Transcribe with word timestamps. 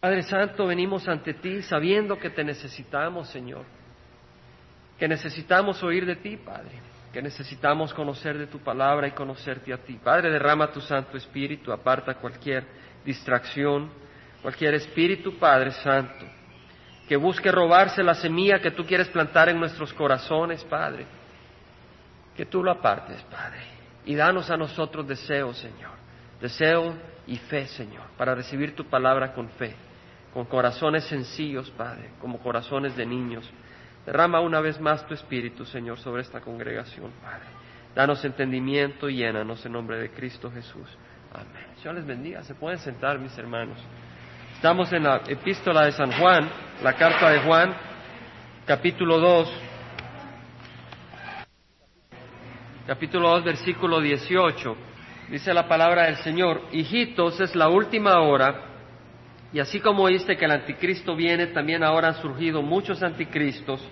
Padre 0.00 0.22
Santo, 0.22 0.66
venimos 0.68 1.08
ante 1.08 1.34
ti 1.34 1.60
sabiendo 1.62 2.18
que 2.18 2.30
te 2.30 2.44
necesitamos, 2.44 3.28
Señor, 3.30 3.64
que 4.96 5.08
necesitamos 5.08 5.82
oír 5.82 6.06
de 6.06 6.14
ti, 6.14 6.36
Padre, 6.36 6.80
que 7.12 7.20
necesitamos 7.20 7.92
conocer 7.92 8.38
de 8.38 8.46
tu 8.46 8.60
palabra 8.60 9.08
y 9.08 9.12
conocerte 9.12 9.72
a 9.72 9.78
ti. 9.78 9.98
Padre, 10.02 10.30
derrama 10.30 10.70
tu 10.70 10.80
Santo 10.80 11.16
Espíritu, 11.16 11.72
aparta 11.72 12.14
cualquier 12.14 12.64
distracción, 13.04 13.90
cualquier 14.40 14.74
espíritu, 14.74 15.36
Padre 15.36 15.72
Santo, 15.72 16.26
que 17.08 17.16
busque 17.16 17.50
robarse 17.50 18.00
la 18.04 18.14
semilla 18.14 18.60
que 18.60 18.70
tú 18.70 18.84
quieres 18.86 19.08
plantar 19.08 19.48
en 19.48 19.58
nuestros 19.58 19.92
corazones, 19.94 20.62
Padre, 20.62 21.06
que 22.36 22.46
tú 22.46 22.62
lo 22.62 22.70
apartes, 22.70 23.20
Padre, 23.24 23.62
y 24.04 24.14
danos 24.14 24.48
a 24.48 24.56
nosotros 24.56 25.08
deseo, 25.08 25.52
Señor, 25.54 25.90
deseo 26.40 26.94
y 27.26 27.36
fe, 27.36 27.66
Señor, 27.66 28.04
para 28.16 28.36
recibir 28.36 28.76
tu 28.76 28.84
palabra 28.84 29.34
con 29.34 29.48
fe 29.48 29.87
con 30.32 30.44
corazones 30.44 31.04
sencillos, 31.04 31.70
Padre, 31.70 32.10
como 32.20 32.38
corazones 32.38 32.96
de 32.96 33.06
niños. 33.06 33.48
Derrama 34.04 34.40
una 34.40 34.60
vez 34.60 34.80
más 34.80 35.06
tu 35.06 35.14
Espíritu, 35.14 35.64
Señor, 35.64 35.98
sobre 35.98 36.22
esta 36.22 36.40
congregación, 36.40 37.10
Padre. 37.22 37.46
Danos 37.94 38.24
entendimiento 38.24 39.08
y 39.08 39.16
llénanos 39.16 39.64
en 39.66 39.72
nombre 39.72 39.98
de 39.98 40.10
Cristo 40.10 40.50
Jesús. 40.50 40.88
Amén. 41.32 41.66
Señor 41.78 41.96
les 41.96 42.06
bendiga. 42.06 42.42
Se 42.42 42.54
pueden 42.54 42.78
sentar, 42.78 43.18
mis 43.18 43.36
hermanos. 43.36 43.78
Estamos 44.54 44.92
en 44.92 45.04
la 45.04 45.22
epístola 45.26 45.84
de 45.84 45.92
San 45.92 46.12
Juan, 46.12 46.48
la 46.82 46.94
carta 46.94 47.30
de 47.30 47.40
Juan, 47.40 47.74
capítulo 48.66 49.18
2. 49.18 49.62
Capítulo 52.86 53.30
2, 53.30 53.44
versículo 53.44 54.00
18. 54.00 54.76
Dice 55.30 55.52
la 55.52 55.68
palabra 55.68 56.04
del 56.04 56.16
Señor, 56.16 56.62
hijitos, 56.72 57.38
es 57.40 57.54
la 57.54 57.68
última 57.68 58.20
hora 58.20 58.67
y 59.52 59.60
así 59.60 59.80
como 59.80 60.02
oíste 60.02 60.36
que 60.36 60.44
el 60.44 60.50
anticristo 60.50 61.16
viene, 61.16 61.46
también 61.48 61.82
ahora 61.82 62.08
han 62.08 62.16
surgido 62.16 62.62
muchos 62.62 63.02
anticristos. 63.02 63.82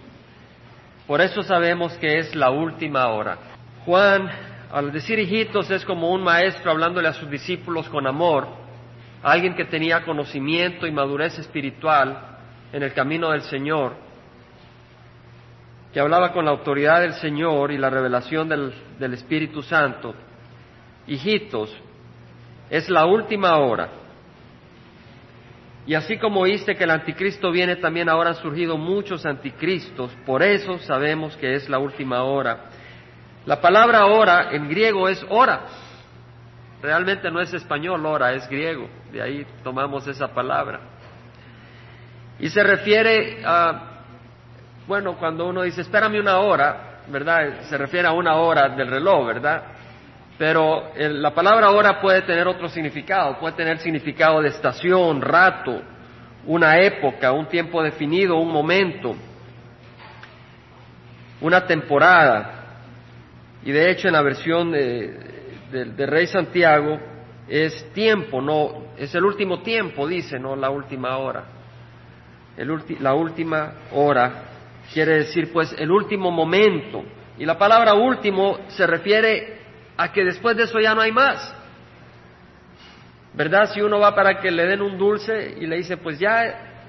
Por 1.06 1.20
eso 1.20 1.42
sabemos 1.42 1.94
que 1.94 2.18
es 2.18 2.34
la 2.34 2.50
última 2.50 3.08
hora. 3.08 3.38
Juan, 3.84 4.28
al 4.70 4.92
decir 4.92 5.18
hijitos, 5.18 5.70
es 5.70 5.84
como 5.84 6.10
un 6.10 6.22
maestro 6.22 6.72
hablándole 6.72 7.08
a 7.08 7.14
sus 7.14 7.30
discípulos 7.30 7.88
con 7.88 8.06
amor, 8.06 8.48
alguien 9.22 9.54
que 9.54 9.64
tenía 9.64 10.04
conocimiento 10.04 10.86
y 10.86 10.90
madurez 10.90 11.38
espiritual 11.38 12.38
en 12.72 12.82
el 12.82 12.92
camino 12.92 13.30
del 13.30 13.42
Señor, 13.42 13.94
que 15.92 16.00
hablaba 16.00 16.32
con 16.32 16.44
la 16.44 16.50
autoridad 16.50 17.00
del 17.00 17.14
Señor 17.14 17.72
y 17.72 17.78
la 17.78 17.88
revelación 17.88 18.48
del, 18.48 18.74
del 18.98 19.14
Espíritu 19.14 19.62
Santo. 19.62 20.14
Hijitos, 21.06 21.74
es 22.68 22.90
la 22.90 23.06
última 23.06 23.56
hora. 23.56 23.88
Y 25.86 25.94
así 25.94 26.18
como 26.18 26.40
oíste 26.40 26.74
que 26.74 26.82
el 26.82 26.90
anticristo 26.90 27.52
viene, 27.52 27.76
también 27.76 28.08
ahora 28.08 28.30
han 28.30 28.36
surgido 28.36 28.76
muchos 28.76 29.24
anticristos. 29.24 30.10
Por 30.26 30.42
eso 30.42 30.78
sabemos 30.80 31.36
que 31.36 31.54
es 31.54 31.68
la 31.68 31.78
última 31.78 32.24
hora. 32.24 32.64
La 33.44 33.60
palabra 33.60 34.06
hora 34.06 34.48
en 34.50 34.68
griego 34.68 35.08
es 35.08 35.24
hora. 35.28 35.60
Realmente 36.82 37.30
no 37.30 37.40
es 37.40 37.54
español 37.54 38.04
hora, 38.04 38.32
es 38.32 38.48
griego. 38.48 38.88
De 39.12 39.22
ahí 39.22 39.46
tomamos 39.62 40.06
esa 40.08 40.26
palabra. 40.34 40.80
Y 42.40 42.48
se 42.48 42.64
refiere 42.64 43.42
a, 43.44 44.02
bueno, 44.88 45.16
cuando 45.16 45.46
uno 45.46 45.62
dice, 45.62 45.82
espérame 45.82 46.18
una 46.18 46.38
hora, 46.38 47.02
¿verdad? 47.06 47.60
Se 47.68 47.78
refiere 47.78 48.08
a 48.08 48.12
una 48.12 48.34
hora 48.34 48.68
del 48.70 48.88
reloj, 48.88 49.24
¿verdad? 49.24 49.62
Pero 50.38 50.90
la 50.96 51.34
palabra 51.34 51.70
hora 51.70 52.00
puede 52.00 52.22
tener 52.22 52.46
otro 52.46 52.68
significado, 52.68 53.38
puede 53.38 53.54
tener 53.54 53.78
significado 53.78 54.42
de 54.42 54.48
estación, 54.48 55.22
rato, 55.22 55.80
una 56.44 56.78
época, 56.78 57.32
un 57.32 57.46
tiempo 57.46 57.82
definido, 57.82 58.36
un 58.36 58.52
momento, 58.52 59.16
una 61.40 61.66
temporada. 61.66 62.52
Y 63.64 63.72
de 63.72 63.90
hecho 63.90 64.08
en 64.08 64.14
la 64.14 64.22
versión 64.22 64.72
de, 64.72 66.06
Rey 66.06 66.26
Santiago 66.26 66.98
es 67.48 67.92
tiempo, 67.92 68.42
no, 68.42 68.88
es 68.98 69.14
el 69.14 69.24
último 69.24 69.62
tiempo, 69.62 70.06
dice, 70.06 70.38
no 70.38 70.54
la 70.54 70.68
última 70.68 71.16
hora. 71.16 71.44
la 73.00 73.14
última 73.14 73.72
hora 73.92 74.32
quiere 74.92 75.14
decir 75.14 75.50
pues 75.50 75.74
el 75.78 75.90
último 75.90 76.30
momento. 76.30 77.04
Y 77.38 77.46
la 77.46 77.58
palabra 77.58 77.94
último 77.94 78.58
se 78.68 78.86
refiere 78.86 79.55
a 79.96 80.12
que 80.12 80.24
después 80.24 80.56
de 80.56 80.64
eso 80.64 80.78
ya 80.80 80.94
no 80.94 81.00
hay 81.00 81.12
más. 81.12 81.54
¿Verdad? 83.34 83.70
Si 83.72 83.80
uno 83.80 83.98
va 84.00 84.14
para 84.14 84.40
que 84.40 84.50
le 84.50 84.66
den 84.66 84.80
un 84.80 84.96
dulce 84.96 85.56
y 85.60 85.66
le 85.66 85.76
dice, 85.76 85.96
pues 85.96 86.18
ya 86.18 86.82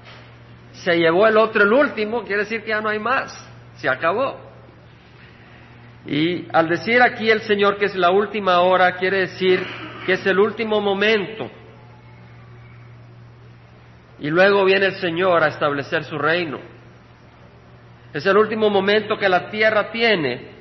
se 0.72 0.96
llevó 0.96 1.26
el 1.26 1.36
otro 1.36 1.64
el 1.64 1.72
último, 1.72 2.22
quiere 2.22 2.42
decir 2.42 2.62
que 2.62 2.70
ya 2.70 2.80
no 2.80 2.88
hay 2.88 2.98
más, 2.98 3.46
se 3.76 3.88
acabó. 3.88 4.48
Y 6.06 6.46
al 6.52 6.68
decir 6.68 7.02
aquí 7.02 7.30
el 7.30 7.42
Señor 7.42 7.76
que 7.76 7.86
es 7.86 7.94
la 7.94 8.10
última 8.10 8.60
hora, 8.60 8.96
quiere 8.96 9.20
decir 9.20 9.64
que 10.06 10.14
es 10.14 10.26
el 10.26 10.38
último 10.38 10.80
momento. 10.80 11.50
Y 14.20 14.30
luego 14.30 14.64
viene 14.64 14.86
el 14.86 14.94
Señor 14.94 15.42
a 15.42 15.48
establecer 15.48 16.04
su 16.04 16.18
reino. 16.18 16.58
Es 18.12 18.24
el 18.24 18.36
último 18.36 18.70
momento 18.70 19.18
que 19.18 19.28
la 19.28 19.50
tierra 19.50 19.90
tiene 19.90 20.57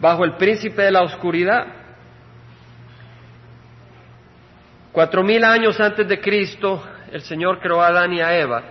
bajo 0.00 0.24
el 0.24 0.36
príncipe 0.36 0.82
de 0.82 0.90
la 0.90 1.02
oscuridad. 1.02 1.66
Cuatro 4.92 5.22
mil 5.22 5.44
años 5.44 5.78
antes 5.80 6.08
de 6.08 6.20
Cristo, 6.20 6.82
el 7.12 7.22
Señor 7.22 7.60
creó 7.60 7.82
a 7.82 7.88
Adán 7.88 8.12
y 8.12 8.20
a 8.20 8.38
Eva. 8.38 8.62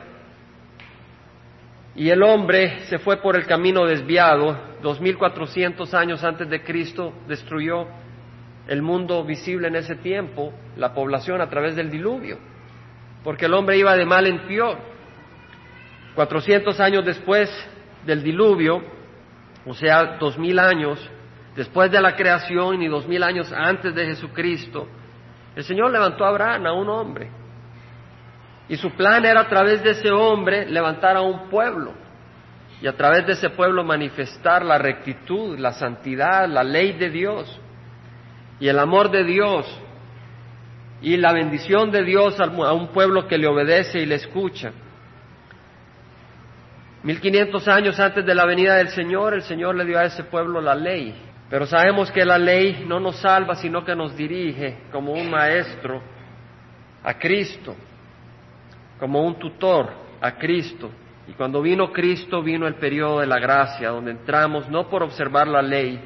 Y 1.96 2.10
el 2.10 2.24
hombre 2.24 2.82
se 2.88 3.00
fue 3.00 3.18
por 3.18 3.36
el 3.36 3.46
camino 3.46 3.86
desviado. 3.86 4.76
Dos 4.82 5.00
mil 5.00 5.18
cuatrocientos 5.18 5.94
años 5.94 6.24
antes 6.24 6.50
de 6.50 6.64
Cristo 6.64 7.14
destruyó 7.28 7.88
el 8.68 8.82
mundo 8.82 9.24
visible 9.24 9.68
en 9.68 9.76
ese 9.76 9.96
tiempo, 9.96 10.52
la 10.76 10.94
población 10.94 11.42
a 11.42 11.50
través 11.50 11.76
del 11.76 11.90
diluvio. 11.90 12.38
Porque 13.24 13.46
el 13.46 13.54
hombre 13.54 13.78
iba 13.78 13.96
de 13.96 14.06
mal 14.06 14.28
en 14.28 14.48
peor. 14.48 14.78
Cuatrocientos 16.16 16.80
años 16.80 17.06
después 17.06 17.50
del 18.06 18.24
diluvio, 18.24 18.84
o 19.66 19.74
sea, 19.74 20.18
dos 20.18 20.38
mil 20.38 20.60
años, 20.60 21.00
después 21.56 21.92
de 21.92 22.02
la 22.02 22.16
creación 22.16 22.82
y 22.82 22.88
dos 22.88 23.08
mil 23.08 23.24
años 23.24 23.52
antes 23.54 23.94
de 23.96 24.06
Jesucristo, 24.06 24.88
el 25.56 25.64
Señor 25.64 25.92
levantó 25.92 26.26
a 26.26 26.30
Abraham, 26.30 26.66
a 26.66 26.74
un 26.74 26.90
hombre. 26.90 27.30
Y 28.68 28.76
su 28.78 28.92
plan 28.92 29.24
era 29.26 29.42
a 29.42 29.48
través 29.48 29.84
de 29.84 29.92
ese 29.92 30.12
hombre 30.12 30.70
levantar 30.70 31.16
a 31.16 31.22
un 31.22 31.50
pueblo. 31.50 31.94
Y 32.82 32.88
a 32.88 32.98
través 32.98 33.26
de 33.26 33.34
ese 33.34 33.50
pueblo 33.52 33.84
manifestar 33.84 34.66
la 34.66 34.78
rectitud, 34.78 35.58
la 35.58 35.72
santidad, 35.72 36.48
la 36.48 36.64
ley 36.64 36.94
de 36.94 37.10
Dios. 37.10 37.60
Y 38.60 38.68
el 38.68 38.80
amor 38.80 39.12
de 39.12 39.24
Dios. 39.24 39.66
Y 41.02 41.16
la 41.18 41.32
bendición 41.32 41.92
de 41.92 42.04
Dios 42.04 42.38
a 42.40 42.74
un 42.74 42.88
pueblo 42.88 43.28
que 43.28 43.38
le 43.38 43.48
obedece 43.48 44.00
y 44.00 44.06
le 44.06 44.16
escucha. 44.16 44.72
Mil 47.04 47.22
quinientos 47.22 47.68
años 47.68 48.00
antes 48.00 48.26
de 48.26 48.34
la 48.34 48.46
venida 48.46 48.76
del 48.78 48.90
Señor, 48.90 49.36
el 49.36 49.44
Señor 49.44 49.76
le 49.76 49.86
dio 49.86 50.00
a 50.00 50.06
ese 50.06 50.24
pueblo 50.24 50.60
la 50.60 50.74
ley, 50.74 51.16
pero 51.50 51.66
sabemos 51.68 52.12
que 52.12 52.26
la 52.26 52.38
ley 52.38 52.86
no 52.88 53.00
nos 53.00 53.18
salva, 53.18 53.56
sino 53.56 53.86
que 53.86 53.96
nos 53.96 54.16
dirige 54.16 54.80
como 54.92 55.14
un 55.14 55.30
maestro 55.30 56.02
a 57.04 57.14
Cristo, 57.14 57.76
como 59.00 59.24
un 59.24 59.38
tutor 59.38 59.92
a 60.22 60.32
Cristo. 60.38 60.90
Y 61.28 61.34
cuando 61.34 61.62
vino 61.62 61.92
Cristo, 61.92 62.42
vino 62.42 62.68
el 62.68 62.76
periodo 62.76 63.20
de 63.20 63.28
la 63.28 63.40
gracia, 63.40 63.90
donde 63.90 64.12
entramos 64.12 64.70
no 64.70 64.90
por 64.90 65.04
observar 65.04 65.48
la 65.48 65.62
ley, 65.62 66.00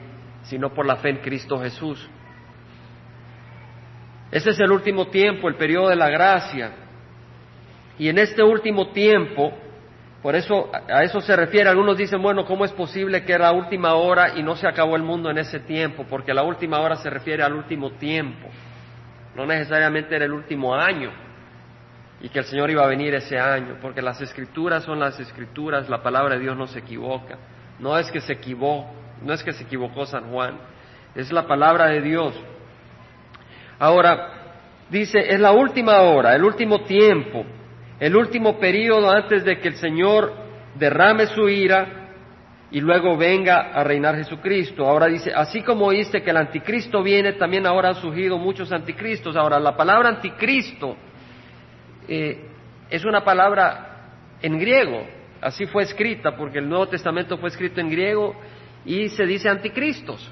sino 0.44 0.74
por 0.74 0.86
la 0.86 0.98
fe 0.98 1.10
en 1.10 1.18
Cristo 1.18 1.60
Jesús. 1.60 2.10
Ese 4.32 4.52
es 4.52 4.60
el 4.60 4.72
último 4.72 5.08
tiempo, 5.08 5.48
el 5.48 5.56
periodo 5.56 5.90
de 5.90 5.96
la 5.96 6.10
gracia. 6.10 6.72
Y 7.98 8.10
en 8.10 8.18
este 8.18 8.44
último 8.44 8.90
tiempo, 8.90 9.54
por 10.22 10.36
eso 10.36 10.70
a 10.74 11.04
eso 11.04 11.22
se 11.22 11.36
refiere. 11.36 11.70
Algunos 11.70 11.98
dicen, 11.98 12.22
bueno, 12.22 12.46
¿cómo 12.46 12.66
es 12.66 12.72
posible 12.74 13.24
que 13.24 13.34
era 13.34 13.46
la 13.46 13.54
última 13.54 13.94
hora 13.94 14.38
y 14.38 14.44
no 14.44 14.56
se 14.56 14.68
acabó 14.68 14.96
el 14.96 15.04
mundo 15.04 15.30
en 15.30 15.38
ese 15.38 15.62
tiempo? 15.62 16.06
Porque 16.10 16.34
la 16.34 16.44
última 16.44 16.80
hora 16.80 16.98
se 16.98 17.10
refiere 17.10 17.42
al 17.44 17.54
último 17.54 17.92
tiempo. 17.92 18.50
No 19.36 19.46
necesariamente 19.46 20.16
era 20.16 20.26
el 20.26 20.34
último 20.34 20.76
año 20.76 21.12
y 22.22 22.28
que 22.28 22.40
el 22.40 22.46
Señor 22.46 22.70
iba 22.70 22.84
a 22.84 22.88
venir 22.88 23.14
ese 23.16 23.40
año, 23.40 23.78
porque 23.82 24.02
las 24.02 24.20
escrituras 24.20 24.84
son 24.84 25.00
las 25.00 25.18
escrituras, 25.22 25.88
la 25.88 26.04
palabra 26.04 26.36
de 26.36 26.42
Dios 26.42 26.58
no 26.58 26.68
se 26.68 26.80
equivoca. 26.80 27.38
No 27.80 27.98
es 27.98 28.12
que 28.12 28.20
se 28.20 28.34
equivocó, 28.34 28.92
no 29.24 29.32
es 29.32 29.42
que 29.42 29.54
se 29.54 29.64
equivocó 29.64 30.06
San 30.06 30.30
Juan, 30.30 30.58
es 31.16 31.32
la 31.32 31.48
palabra 31.48 31.88
de 31.88 32.02
Dios. 32.02 32.34
Ahora, 33.80 34.34
dice, 34.90 35.18
es 35.34 35.40
la 35.40 35.54
última 35.54 36.02
hora, 36.02 36.36
el 36.36 36.44
último 36.44 36.82
tiempo 36.82 37.46
el 38.00 38.16
último 38.16 38.60
periodo 38.60 39.10
antes 39.10 39.44
de 39.44 39.60
que 39.60 39.70
el 39.70 39.76
Señor 39.76 40.34
derrame 40.76 41.28
su 41.28 41.50
ira 41.50 42.00
y 42.72 42.80
luego 42.80 43.18
venga 43.18 43.72
a 43.74 43.84
reinar 43.84 44.16
Jesucristo. 44.16 44.86
Ahora 44.86 45.08
dice, 45.08 45.32
así 45.34 45.62
como 45.62 45.88
oíste 45.88 46.22
que 46.22 46.30
el 46.30 46.38
anticristo 46.38 47.02
viene, 47.02 47.34
también 47.34 47.66
ahora 47.66 47.90
han 47.90 47.96
surgido 47.96 48.38
muchos 48.38 48.72
anticristos. 48.72 49.36
Ahora, 49.36 49.60
la 49.60 49.76
palabra 49.76 50.10
anticristo, 50.10 50.96
eh, 52.08 52.46
es 52.90 53.04
una 53.06 53.24
palabra 53.24 53.90
en 54.42 54.60
griego, 54.60 55.06
así 55.42 55.66
fue 55.66 55.84
escrita, 55.84 56.36
porque 56.36 56.60
el 56.60 56.70
Nuevo 56.70 56.88
Testamento 56.88 57.38
fue 57.38 57.50
escrito 57.50 57.82
en 57.82 57.90
griego 57.90 58.36
y 58.86 59.10
se 59.10 59.26
dice 59.26 59.50
anticristos. 59.50 60.32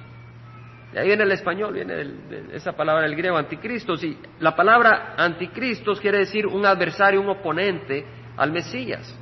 Ahí 0.98 1.08
viene 1.08 1.24
el 1.24 1.32
español, 1.32 1.74
viene 1.74 2.06
esa 2.54 2.74
palabra 2.74 3.04
del 3.04 3.16
griego, 3.16 3.38
anticristos. 3.38 4.04
Y 4.04 4.18
la 4.40 4.56
palabra 4.56 5.14
anticristos 5.18 6.00
quiere 6.00 6.20
decir 6.20 6.48
un 6.48 6.66
adversario, 6.66 7.22
un 7.22 7.30
oponente 7.30 8.06
al 8.36 8.52
Mesías. 8.52 9.16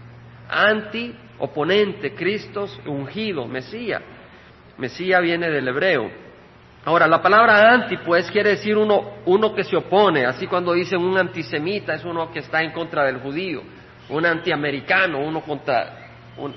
Anti, 0.50 1.14
oponente, 1.40 2.14
Cristos, 2.14 2.80
ungido, 2.86 3.46
Mesías. 3.46 4.02
Mesías 4.78 5.22
viene 5.22 5.50
del 5.50 5.68
hebreo. 5.68 6.10
Ahora, 6.86 7.08
la 7.08 7.22
palabra 7.22 7.74
anti, 7.74 7.98
pues, 7.98 8.30
quiere 8.30 8.52
decir 8.52 8.78
uno, 8.78 9.16
uno 9.26 9.56
que 9.56 9.64
se 9.64 9.76
opone. 9.76 10.26
Así 10.26 10.46
cuando 10.46 10.74
dicen 10.74 11.02
un 11.02 11.18
antisemita 11.18 11.96
es 11.96 12.06
uno 12.06 12.32
que 12.32 12.40
está 12.40 12.62
en 12.62 12.72
contra 12.72 13.04
del 13.04 13.18
judío. 13.18 13.64
Un 14.10 14.26
antiamericano, 14.26 15.20
uno 15.20 15.42
contra 15.42 16.10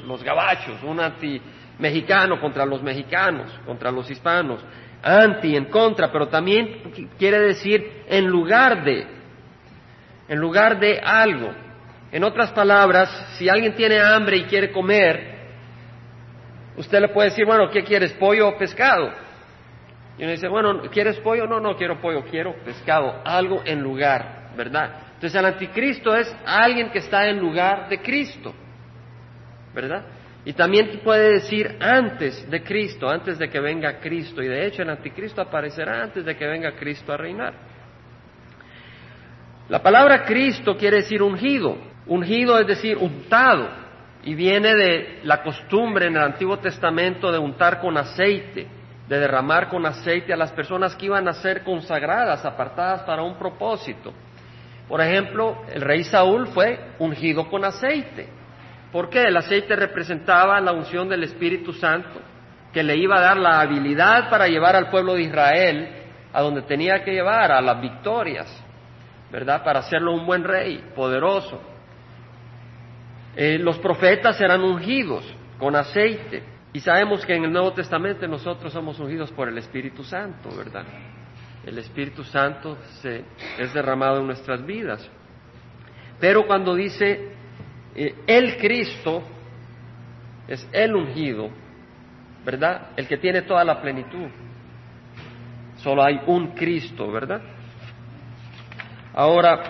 los 0.07 0.23
gabachos. 0.23 0.83
Un 0.83 1.01
anti-mexicano 1.01 2.39
contra 2.41 2.67
los 2.67 2.83
mexicanos, 2.83 3.51
contra 3.65 3.91
los 3.91 4.11
hispanos 4.11 4.63
anti, 5.03 5.57
en 5.57 5.67
contra, 5.67 6.11
pero 6.11 6.29
también 6.29 6.93
quiere 7.19 7.39
decir 7.41 8.05
en 8.09 8.27
lugar 8.27 8.85
de, 8.85 9.07
en 10.29 10.39
lugar 10.39 10.79
de 10.79 11.01
algo. 11.01 11.51
En 12.11 12.25
otras 12.25 12.53
palabras, 12.53 13.35
si 13.39 13.49
alguien 13.49 13.75
tiene 13.75 14.01
hambre 14.01 14.39
y 14.39 14.45
quiere 14.45 14.73
comer, 14.73 15.39
usted 16.77 17.01
le 17.01 17.09
puede 17.09 17.31
decir, 17.31 17.45
bueno, 17.45 17.71
¿qué 17.71 17.83
quieres, 17.85 18.13
pollo 18.15 18.49
o 18.49 18.59
pescado? 18.59 19.13
Y 20.17 20.23
uno 20.23 20.33
dice, 20.33 20.49
bueno, 20.49 20.81
¿quieres 20.91 21.19
pollo? 21.21 21.47
No, 21.47 21.61
no 21.61 21.77
quiero 21.77 22.01
pollo, 22.01 22.25
quiero 22.25 22.55
pescado, 22.65 23.21
algo 23.25 23.63
en 23.65 23.81
lugar, 23.81 24.51
¿verdad? 24.57 25.03
Entonces 25.15 25.35
el 25.39 25.45
anticristo 25.45 26.15
es 26.15 26.35
alguien 26.45 26.91
que 26.91 26.99
está 26.99 27.27
en 27.29 27.39
lugar 27.39 27.89
de 27.89 28.01
Cristo, 28.01 28.55
¿verdad? 29.75 30.05
Y 30.45 30.53
también 30.53 31.01
puede 31.05 31.33
decir 31.35 31.77
antes 31.81 32.49
de 32.51 32.63
Cristo, 32.63 33.09
antes 33.09 33.39
de 33.39 33.49
que 33.49 33.61
venga 33.61 33.99
Cristo. 34.01 34.43
Y 34.43 34.49
de 34.49 34.67
hecho 34.67 34.83
el 34.83 34.91
anticristo 34.91 35.43
aparecerá 35.43 36.03
antes 36.03 36.25
de 36.25 36.37
que 36.37 36.47
venga 36.47 36.73
Cristo 36.73 37.13
a 37.13 37.17
reinar. 37.17 37.55
La 39.69 39.83
palabra 39.83 40.25
Cristo 40.25 40.77
quiere 40.77 40.99
decir 40.99 41.23
ungido. 41.23 41.77
Ungido 42.07 42.59
es 42.59 42.67
decir 42.67 42.97
untado. 42.97 43.69
Y 44.23 44.35
viene 44.35 44.75
de 44.75 45.21
la 45.25 45.43
costumbre 45.43 46.07
en 46.07 46.17
el 46.17 46.23
Antiguo 46.23 46.59
Testamento 46.59 47.31
de 47.31 47.39
untar 47.39 47.81
con 47.81 47.97
aceite, 47.97 48.67
de 49.07 49.19
derramar 49.19 49.69
con 49.69 49.85
aceite 49.87 50.33
a 50.33 50.37
las 50.37 50.53
personas 50.53 50.97
que 50.97 51.07
iban 51.07 51.29
a 51.29 51.35
ser 51.35 51.63
consagradas, 51.63 52.45
apartadas 52.45 53.03
para 53.03 53.23
un 53.23 53.39
propósito. 53.39 54.13
Por 54.89 55.01
ejemplo, 55.03 55.63
el 55.73 55.83
rey 55.83 56.05
Saúl 56.05 56.47
fue 56.49 56.79
ungido 56.99 57.49
con 57.49 57.65
aceite. 57.65 58.38
¿Por 58.93 59.11
qué? 59.11 59.25
El 59.25 59.37
aceite 59.37 59.77
representaba 59.77 60.61
la 60.61 60.73
unción 60.73 61.09
del 61.09 61.25
Espíritu 61.25 61.73
Santo, 61.73 62.21
que 62.73 62.83
le 62.83 62.97
iba 62.97 63.17
a 63.19 63.21
dar 63.21 63.37
la 63.37 63.61
habilidad 63.61 64.31
para 64.31 64.49
llevar 64.49 64.77
al 64.77 64.91
pueblo 64.91 65.15
de 65.15 65.23
Israel 65.23 65.89
a 66.33 66.43
donde 66.43 66.63
tenía 66.63 67.03
que 67.03 67.13
llevar, 67.13 67.51
a 67.53 67.61
las 67.61 67.81
victorias, 67.81 68.47
¿verdad? 69.31 69.63
Para 69.65 69.81
hacerlo 69.81 70.13
un 70.13 70.27
buen 70.27 70.45
rey, 70.45 70.85
poderoso. 70.95 71.61
Eh, 73.37 73.59
los 73.59 73.79
profetas 73.79 74.41
eran 74.41 74.63
ungidos 74.63 75.25
con 75.59 75.77
aceite. 75.77 76.43
Y 76.73 76.81
sabemos 76.81 77.25
que 77.25 77.35
en 77.35 77.45
el 77.45 77.53
Nuevo 77.53 77.73
Testamento 77.73 78.27
nosotros 78.29 78.73
somos 78.73 78.99
ungidos 79.01 79.33
por 79.33 79.49
el 79.49 79.57
Espíritu 79.59 80.05
Santo, 80.05 80.51
¿verdad? 80.57 80.85
El 81.65 81.79
Espíritu 81.79 82.25
Santo 82.25 82.77
se, 83.01 83.25
es 83.59 83.73
derramado 83.73 84.21
en 84.21 84.27
nuestras 84.27 84.65
vidas. 84.65 85.09
Pero 86.21 86.47
cuando 86.47 86.75
dice 86.75 87.38
el 88.27 88.57
Cristo 88.59 89.23
es 90.47 90.67
el 90.73 90.95
ungido, 90.95 91.51
¿verdad? 92.45 92.91
El 92.97 93.09
que 93.09 93.17
tiene 93.17 93.43
toda 93.43 93.65
la 93.65 93.81
plenitud. 93.81 94.29
Solo 95.79 96.05
hay 96.05 96.21
un 96.27 96.49
Cristo, 96.53 97.11
¿verdad? 97.11 97.41
Ahora, 99.15 99.63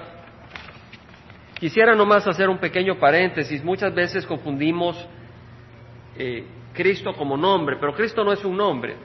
quisiera 1.55 1.95
nomás 1.95 2.27
hacer 2.27 2.49
un 2.49 2.59
pequeño 2.59 2.99
paréntesis. 2.99 3.65
Muchas 3.65 3.95
veces 3.95 4.27
confundimos 4.27 5.09
eh, 6.17 6.45
Cristo 6.75 7.15
como 7.15 7.37
nombre, 7.37 7.77
pero 7.81 7.95
Cristo 7.95 8.25
no 8.25 8.33
es 8.33 8.45
un 8.45 8.57
nombre. 8.57 8.97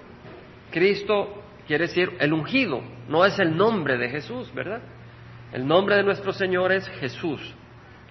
Cristo 0.69 1.43
quiere 1.65 1.87
decir 1.87 2.11
el 2.19 2.33
ungido, 2.33 2.81
no 3.07 3.23
es 3.25 3.39
el 3.39 3.55
nombre 3.55 3.97
de 3.97 4.09
Jesús, 4.09 4.53
¿verdad? 4.53 4.81
El 5.53 5.65
nombre 5.65 5.95
de 5.95 6.03
nuestro 6.03 6.33
Señor 6.33 6.71
es 6.71 6.87
Jesús 6.99 7.55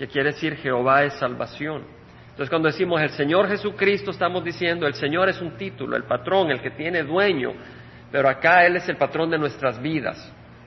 que 0.03 0.09
quiere 0.09 0.33
decir 0.33 0.57
Jehová 0.57 1.05
es 1.05 1.13
salvación. 1.15 1.85
Entonces 2.23 2.51
cuando 2.51 2.67
decimos 2.67 3.01
el 3.01 3.11
Señor 3.11 3.47
Jesucristo 3.47 4.11
estamos 4.11 4.43
diciendo 4.43 4.85
el 4.89 4.95
Señor 4.95 5.29
es 5.29 5.41
un 5.41 5.57
título, 5.57 5.95
el 5.95 6.03
patrón, 6.03 6.51
el 6.51 6.61
que 6.61 6.73
tiene 6.73 7.05
dueño, 7.05 7.53
pero 8.11 8.29
acá 8.29 8.67
Él 8.67 8.75
es 8.75 8.89
el 8.89 8.97
patrón 8.97 9.31
de 9.31 9.39
nuestras 9.39 9.81
vidas. 9.81 10.19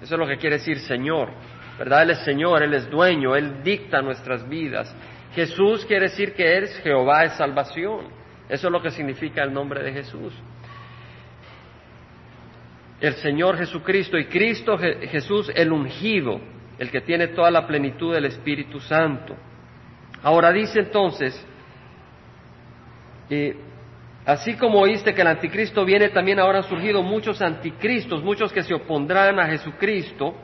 Eso 0.02 0.16
es 0.16 0.20
lo 0.20 0.26
que 0.26 0.38
quiere 0.38 0.56
decir 0.56 0.80
Señor, 0.80 1.32
¿verdad? 1.78 2.04
Él 2.04 2.12
es 2.12 2.20
Señor, 2.20 2.64
Él 2.64 2.76
es 2.76 2.90
dueño, 2.90 3.36
Él 3.36 3.62
dicta 3.62 4.02
nuestras 4.02 4.48
vidas. 4.48 4.96
Jesús 5.34 5.86
quiere 5.86 6.04
decir 6.04 6.34
que 6.34 6.60
es 6.60 6.80
Jehová 6.80 7.26
es 7.26 7.34
salvación. 7.34 8.06
Eso 8.48 8.68
es 8.68 8.72
lo 8.72 8.82
que 8.82 8.92
significa 8.92 9.44
el 9.44 9.52
nombre 9.52 9.84
de 9.84 9.92
Jesús. 9.92 10.34
El 13.02 13.16
Señor 13.16 13.58
Jesucristo 13.58 14.18
y 14.18 14.28
Cristo 14.28 14.78
Jesús 14.78 15.52
el 15.54 15.74
ungido 15.74 16.55
el 16.78 16.92
que 16.92 17.02
tiene 17.02 17.28
toda 17.30 17.52
la 17.52 17.66
plenitud 17.66 18.14
del 18.14 18.26
Espíritu 18.26 18.80
Santo. 18.80 19.36
Ahora 20.22 20.52
dice 20.52 20.80
entonces, 20.80 21.46
eh, 23.30 23.56
así 24.26 24.56
como 24.56 24.80
oíste 24.80 25.14
que 25.14 25.22
el 25.22 25.28
anticristo 25.28 25.86
viene, 25.86 26.10
también 26.10 26.40
ahora 26.40 26.60
han 26.60 26.64
surgido 26.66 27.02
muchos 27.02 27.42
anticristos, 27.42 28.24
muchos 28.24 28.52
que 28.52 28.64
se 28.64 28.74
opondrán 28.74 29.40
a 29.40 29.48
Jesucristo. 29.48 30.36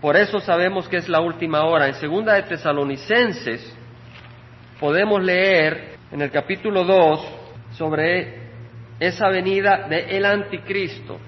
Por 0.00 0.16
eso 0.16 0.40
sabemos 0.40 0.88
que 0.88 0.96
es 0.96 1.08
la 1.08 1.20
última 1.20 1.64
hora. 1.64 1.88
En 1.88 1.94
segunda 1.94 2.34
de 2.34 2.42
Tesalonicenses 2.42 3.76
podemos 4.78 5.22
leer 5.22 5.96
en 6.10 6.20
el 6.22 6.30
capítulo 6.30 6.84
2 6.84 7.26
sobre 7.72 8.42
esa 9.00 9.28
venida 9.28 9.88
del 9.88 10.10
el 10.10 10.24
anticristo. 10.26 11.18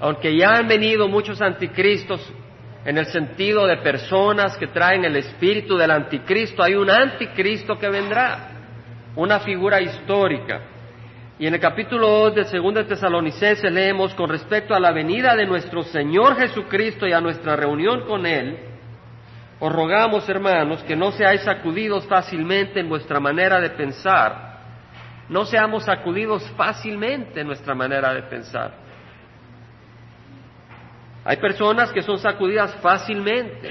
Aunque 0.00 0.36
ya 0.36 0.56
han 0.56 0.68
venido 0.68 1.08
muchos 1.08 1.40
anticristos 1.40 2.20
en 2.84 2.96
el 2.96 3.06
sentido 3.06 3.66
de 3.66 3.78
personas 3.78 4.56
que 4.56 4.68
traen 4.68 5.04
el 5.04 5.16
espíritu 5.16 5.76
del 5.76 5.90
anticristo. 5.90 6.62
Hay 6.62 6.74
un 6.74 6.90
anticristo 6.90 7.78
que 7.78 7.88
vendrá, 7.88 8.50
una 9.16 9.40
figura 9.40 9.80
histórica. 9.80 10.60
Y 11.38 11.46
en 11.46 11.54
el 11.54 11.60
capítulo 11.60 12.30
2 12.30 12.50
de 12.50 12.58
2 12.58 12.88
Tesalonicenses 12.88 13.70
leemos 13.72 14.14
con 14.14 14.28
respecto 14.28 14.74
a 14.74 14.80
la 14.80 14.90
venida 14.90 15.36
de 15.36 15.46
nuestro 15.46 15.82
Señor 15.84 16.36
Jesucristo 16.36 17.06
y 17.06 17.12
a 17.12 17.20
nuestra 17.20 17.54
reunión 17.54 18.06
con 18.06 18.26
Él, 18.26 18.58
os 19.60 19.72
rogamos, 19.72 20.28
hermanos, 20.28 20.82
que 20.84 20.94
no 20.94 21.10
seáis 21.10 21.42
sacudidos 21.42 22.06
fácilmente 22.06 22.78
en 22.78 22.88
vuestra 22.88 23.18
manera 23.18 23.60
de 23.60 23.70
pensar, 23.70 24.58
no 25.28 25.44
seamos 25.44 25.84
sacudidos 25.84 26.48
fácilmente 26.56 27.40
en 27.40 27.48
nuestra 27.48 27.74
manera 27.74 28.14
de 28.14 28.22
pensar 28.22 28.87
hay 31.28 31.36
personas 31.36 31.92
que 31.92 32.00
son 32.00 32.18
sacudidas 32.18 32.74
fácilmente, 32.76 33.70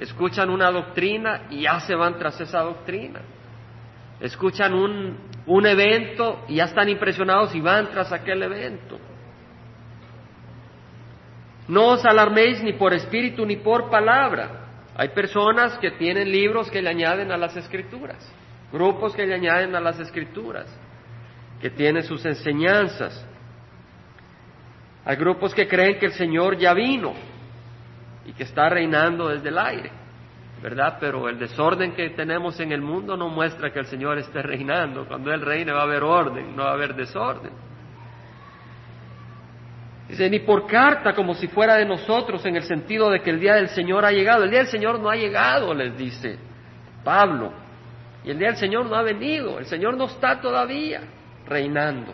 escuchan 0.00 0.48
una 0.48 0.70
doctrina 0.70 1.42
y 1.50 1.64
ya 1.64 1.78
se 1.80 1.94
van 1.94 2.18
tras 2.18 2.40
esa 2.40 2.60
doctrina. 2.60 3.20
Escuchan 4.18 4.72
un, 4.72 5.18
un 5.44 5.66
evento 5.66 6.46
y 6.48 6.54
ya 6.54 6.64
están 6.64 6.88
impresionados 6.88 7.54
y 7.54 7.60
van 7.60 7.90
tras 7.90 8.10
aquel 8.10 8.42
evento. 8.42 8.98
No 11.68 11.88
os 11.88 12.06
alarméis 12.06 12.62
ni 12.62 12.72
por 12.72 12.94
espíritu 12.94 13.44
ni 13.44 13.56
por 13.56 13.90
palabra. 13.90 14.70
Hay 14.96 15.10
personas 15.10 15.76
que 15.76 15.90
tienen 15.90 16.32
libros 16.32 16.70
que 16.70 16.80
le 16.80 16.88
añaden 16.88 17.32
a 17.32 17.36
las 17.36 17.54
escrituras, 17.54 18.26
grupos 18.72 19.14
que 19.14 19.26
le 19.26 19.34
añaden 19.34 19.76
a 19.76 19.80
las 19.80 20.00
escrituras, 20.00 20.74
que 21.60 21.68
tienen 21.68 22.02
sus 22.04 22.24
enseñanzas. 22.24 23.26
Hay 25.04 25.16
grupos 25.16 25.54
que 25.54 25.66
creen 25.66 25.98
que 25.98 26.06
el 26.06 26.12
Señor 26.12 26.56
ya 26.56 26.72
vino 26.74 27.12
y 28.24 28.32
que 28.32 28.44
está 28.44 28.68
reinando 28.68 29.28
desde 29.28 29.48
el 29.48 29.58
aire, 29.58 29.90
¿verdad? 30.62 30.98
Pero 31.00 31.28
el 31.28 31.38
desorden 31.38 31.92
que 31.92 32.10
tenemos 32.10 32.60
en 32.60 32.70
el 32.70 32.80
mundo 32.80 33.16
no 33.16 33.28
muestra 33.28 33.72
que 33.72 33.80
el 33.80 33.86
Señor 33.86 34.18
esté 34.18 34.42
reinando. 34.42 35.06
Cuando 35.06 35.32
Él 35.32 35.40
reine 35.40 35.72
va 35.72 35.80
a 35.80 35.84
haber 35.84 36.04
orden, 36.04 36.54
no 36.54 36.62
va 36.64 36.70
a 36.70 36.74
haber 36.74 36.94
desorden. 36.94 37.50
Dice, 40.08 40.28
ni 40.28 40.40
por 40.40 40.66
carta 40.66 41.14
como 41.14 41.34
si 41.34 41.48
fuera 41.48 41.76
de 41.76 41.86
nosotros 41.86 42.44
en 42.44 42.56
el 42.56 42.64
sentido 42.64 43.10
de 43.10 43.20
que 43.20 43.30
el 43.30 43.40
día 43.40 43.54
del 43.54 43.68
Señor 43.68 44.04
ha 44.04 44.12
llegado. 44.12 44.44
El 44.44 44.50
día 44.50 44.60
del 44.60 44.68
Señor 44.68 45.00
no 45.00 45.08
ha 45.08 45.16
llegado, 45.16 45.74
les 45.74 45.96
dice 45.96 46.38
Pablo. 47.02 47.52
Y 48.22 48.30
el 48.30 48.38
día 48.38 48.48
del 48.48 48.56
Señor 48.56 48.86
no 48.86 48.94
ha 48.94 49.02
venido. 49.02 49.58
El 49.58 49.66
Señor 49.66 49.96
no 49.96 50.04
está 50.04 50.40
todavía 50.40 51.00
reinando. 51.48 52.12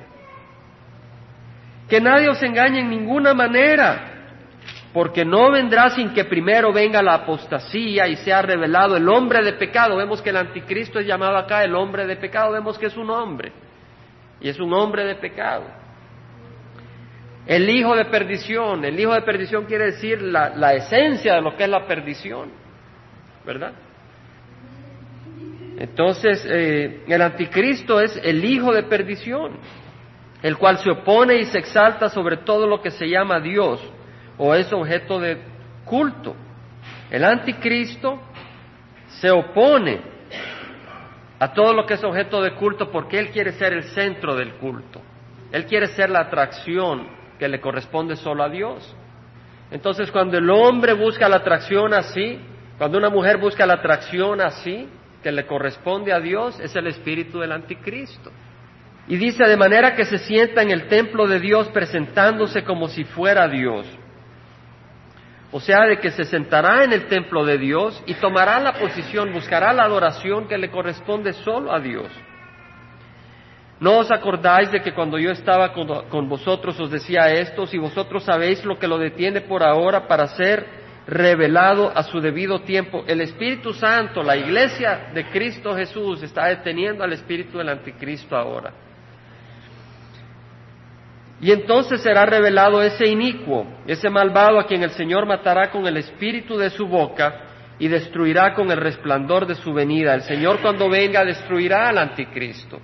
Que 1.88 2.00
nadie 2.00 2.28
os 2.28 2.42
engañe 2.42 2.80
en 2.80 2.90
ninguna 2.90 3.32
manera, 3.32 4.18
porque 4.92 5.24
no 5.24 5.50
vendrá 5.50 5.90
sin 5.90 6.12
que 6.12 6.24
primero 6.24 6.72
venga 6.72 7.02
la 7.02 7.14
apostasía 7.14 8.08
y 8.08 8.16
sea 8.16 8.42
revelado 8.42 8.96
el 8.96 9.08
hombre 9.08 9.42
de 9.42 9.54
pecado. 9.54 9.96
Vemos 9.96 10.20
que 10.20 10.30
el 10.30 10.36
anticristo 10.36 10.98
es 10.98 11.06
llamado 11.06 11.36
acá 11.36 11.62
el 11.64 11.74
hombre 11.74 12.06
de 12.06 12.16
pecado, 12.16 12.52
vemos 12.52 12.78
que 12.78 12.86
es 12.86 12.96
un 12.96 13.10
hombre, 13.10 13.52
y 14.40 14.48
es 14.48 14.58
un 14.58 14.72
hombre 14.72 15.04
de 15.04 15.14
pecado. 15.16 15.64
El 17.46 17.70
hijo 17.70 17.96
de 17.96 18.04
perdición, 18.04 18.84
el 18.84 19.00
hijo 19.00 19.14
de 19.14 19.22
perdición 19.22 19.64
quiere 19.64 19.86
decir 19.92 20.20
la, 20.20 20.74
esencia 20.74 21.34
de 21.34 21.40
lo 21.40 21.56
que 21.56 21.64
es 21.64 21.70
la 21.70 21.86
perdición, 21.86 22.50
¿verdad? 23.46 23.72
Entonces, 25.78 26.46
eh, 26.46 27.04
el 27.06 27.22
anticristo 27.22 28.00
es 28.00 28.20
el 28.22 28.44
hijo 28.44 28.74
de 28.74 28.82
perdición, 28.82 29.52
el 30.42 30.56
cual 30.56 30.78
se 30.78 30.90
opone 30.90 31.36
y 31.36 31.44
se 31.46 31.58
exalta 31.58 32.08
sobre 32.08 32.38
todo 32.38 32.66
lo 32.66 32.80
que 32.80 32.90
se 32.90 33.08
llama 33.08 33.40
Dios 33.40 33.80
o 34.36 34.54
es 34.54 34.72
objeto 34.72 35.18
de 35.18 35.38
culto. 35.84 36.34
El 37.10 37.24
anticristo 37.24 38.20
se 39.20 39.30
opone 39.30 40.00
a 41.38 41.52
todo 41.52 41.72
lo 41.72 41.86
que 41.86 41.94
es 41.94 42.04
objeto 42.04 42.42
de 42.42 42.54
culto 42.54 42.90
porque 42.90 43.18
él 43.18 43.30
quiere 43.30 43.52
ser 43.52 43.72
el 43.72 43.84
centro 43.84 44.36
del 44.36 44.54
culto. 44.54 45.00
Él 45.50 45.64
quiere 45.66 45.86
ser 45.88 46.10
la 46.10 46.20
atracción 46.20 47.08
que 47.38 47.48
le 47.48 47.60
corresponde 47.60 48.16
solo 48.16 48.42
a 48.42 48.48
Dios. 48.48 48.94
Entonces, 49.70 50.10
cuando 50.10 50.38
el 50.38 50.48
hombre 50.50 50.92
busca 50.92 51.28
la 51.28 51.36
atracción 51.36 51.94
así, 51.94 52.38
cuando 52.76 52.98
una 52.98 53.10
mujer 53.10 53.38
busca 53.38 53.66
la 53.66 53.74
atracción 53.74 54.40
así, 54.40 54.88
que 55.22 55.32
le 55.32 55.46
corresponde 55.46 56.12
a 56.12 56.20
Dios, 56.20 56.58
es 56.60 56.74
el 56.76 56.86
espíritu 56.86 57.38
del 57.38 57.52
anticristo. 57.52 58.30
Y 59.08 59.16
dice, 59.16 59.44
de 59.44 59.56
manera 59.56 59.96
que 59.96 60.04
se 60.04 60.18
sienta 60.18 60.60
en 60.60 60.70
el 60.70 60.86
templo 60.86 61.26
de 61.26 61.40
Dios 61.40 61.68
presentándose 61.68 62.62
como 62.62 62.88
si 62.88 63.04
fuera 63.04 63.48
Dios. 63.48 63.86
O 65.50 65.60
sea, 65.60 65.86
de 65.86 65.98
que 65.98 66.10
se 66.10 66.24
sentará 66.24 66.84
en 66.84 66.92
el 66.92 67.06
templo 67.06 67.46
de 67.46 67.56
Dios 67.56 68.02
y 68.04 68.14
tomará 68.14 68.60
la 68.60 68.74
posición, 68.74 69.32
buscará 69.32 69.72
la 69.72 69.84
adoración 69.84 70.46
que 70.46 70.58
le 70.58 70.70
corresponde 70.70 71.32
solo 71.32 71.72
a 71.72 71.80
Dios. 71.80 72.08
¿No 73.80 73.98
os 73.98 74.10
acordáis 74.10 74.70
de 74.70 74.82
que 74.82 74.92
cuando 74.92 75.18
yo 75.18 75.30
estaba 75.30 75.72
con, 75.72 76.28
vosotros 76.28 76.78
os 76.78 76.90
decía 76.90 77.30
esto? 77.30 77.66
Si 77.66 77.78
vosotros 77.78 78.24
sabéis 78.24 78.62
lo 78.66 78.78
que 78.78 78.88
lo 78.88 78.98
detiene 78.98 79.40
por 79.40 79.62
ahora 79.62 80.06
para 80.06 80.26
ser 80.26 80.66
revelado 81.06 81.90
a 81.96 82.02
su 82.02 82.20
debido 82.20 82.60
tiempo. 82.60 83.04
El 83.06 83.22
Espíritu 83.22 83.72
Santo, 83.72 84.22
la 84.22 84.36
iglesia 84.36 85.08
de 85.14 85.30
Cristo 85.30 85.74
Jesús, 85.74 86.22
está 86.22 86.48
deteniendo 86.48 87.02
al 87.02 87.14
Espíritu 87.14 87.56
del 87.56 87.70
Anticristo 87.70 88.36
ahora. 88.36 88.87
Y 91.40 91.52
entonces 91.52 92.02
será 92.02 92.26
revelado 92.26 92.82
ese 92.82 93.06
inicuo, 93.06 93.66
ese 93.86 94.10
malvado 94.10 94.58
a 94.58 94.66
quien 94.66 94.82
el 94.82 94.90
Señor 94.90 95.24
matará 95.26 95.70
con 95.70 95.86
el 95.86 95.96
espíritu 95.96 96.56
de 96.56 96.70
su 96.70 96.86
boca 96.86 97.42
y 97.78 97.86
destruirá 97.86 98.54
con 98.54 98.70
el 98.70 98.78
resplandor 98.78 99.46
de 99.46 99.54
su 99.54 99.72
venida. 99.72 100.14
El 100.14 100.22
Señor 100.22 100.60
cuando 100.60 100.88
venga 100.88 101.24
destruirá 101.24 101.88
al 101.88 101.98
anticristo. 101.98 102.80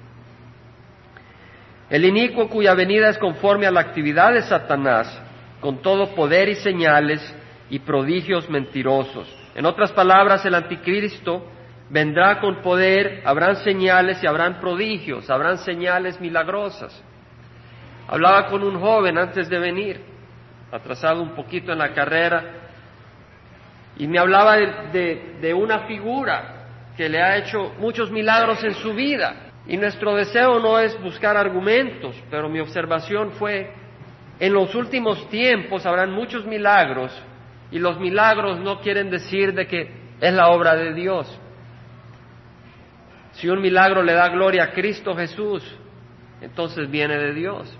El 1.91 2.05
inicuo 2.05 2.49
cuya 2.49 2.75
venida 2.75 3.09
es 3.09 3.19
conforme 3.19 3.67
a 3.67 3.73
la 3.73 3.81
actividad 3.81 4.33
de 4.33 4.43
Satanás, 4.43 5.21
con 5.61 5.83
todo 5.83 6.15
poder 6.15 6.49
y 6.49 6.55
señales 6.55 7.21
y 7.71 7.81
prodigios 7.81 8.49
mentirosos. 8.49 9.29
En 9.55 9.67
otras 9.67 9.93
palabras, 9.93 10.45
el 10.47 10.55
anticristo 10.55 11.51
vendrá 11.91 12.41
con 12.41 12.63
poder, 12.63 13.23
habrán 13.25 13.57
señales 13.57 14.23
y 14.23 14.27
habrán 14.27 14.61
prodigios, 14.61 15.29
habrán 15.29 15.59
señales 15.59 16.21
milagrosas. 16.21 17.03
Hablaba 18.07 18.47
con 18.49 18.63
un 18.63 18.79
joven 18.79 19.17
antes 19.17 19.49
de 19.49 19.59
venir, 19.59 20.01
atrasado 20.71 21.23
un 21.23 21.35
poquito 21.35 21.73
en 21.73 21.79
la 21.79 21.93
carrera, 21.93 22.65
y 23.97 24.07
me 24.07 24.19
hablaba 24.19 24.57
de, 24.57 25.55
una 25.55 25.81
figura 25.81 26.67
que 26.97 27.09
le 27.09 27.23
ha 27.23 27.37
hecho 27.37 27.75
muchos 27.79 28.11
milagros 28.11 28.63
en 28.65 28.75
su 28.75 28.93
vida. 28.93 29.53
Y 29.67 29.77
nuestro 29.77 30.15
deseo 30.15 30.59
no 30.59 30.79
es 30.79 31.01
buscar 31.01 31.37
argumentos, 31.37 32.15
pero 32.31 32.49
mi 32.49 32.61
observación 32.61 33.33
fue, 33.33 33.73
en 34.39 34.53
los 34.53 34.75
últimos 34.75 35.29
tiempos 35.31 35.87
habrán 35.87 36.13
muchos 36.13 36.45
milagros, 36.45 37.13
y 37.71 37.79
los 37.79 37.99
milagros 37.99 38.59
no 38.61 38.81
quieren 38.81 39.11
decir 39.11 39.55
de 39.55 39.67
que 39.67 39.91
es 40.21 40.35
la 40.35 40.49
obra 40.49 40.75
de 40.75 40.93
Dios. 40.93 41.41
Si 43.33 43.49
un 43.49 43.61
milagro 43.61 44.03
le 44.03 44.13
da 44.13 44.29
gloria 44.29 44.65
a 44.65 44.71
Cristo 44.73 45.15
Jesús, 45.17 45.65
entonces 46.41 46.91
viene 46.91 47.17
de 47.17 47.33
Dios. 47.33 47.79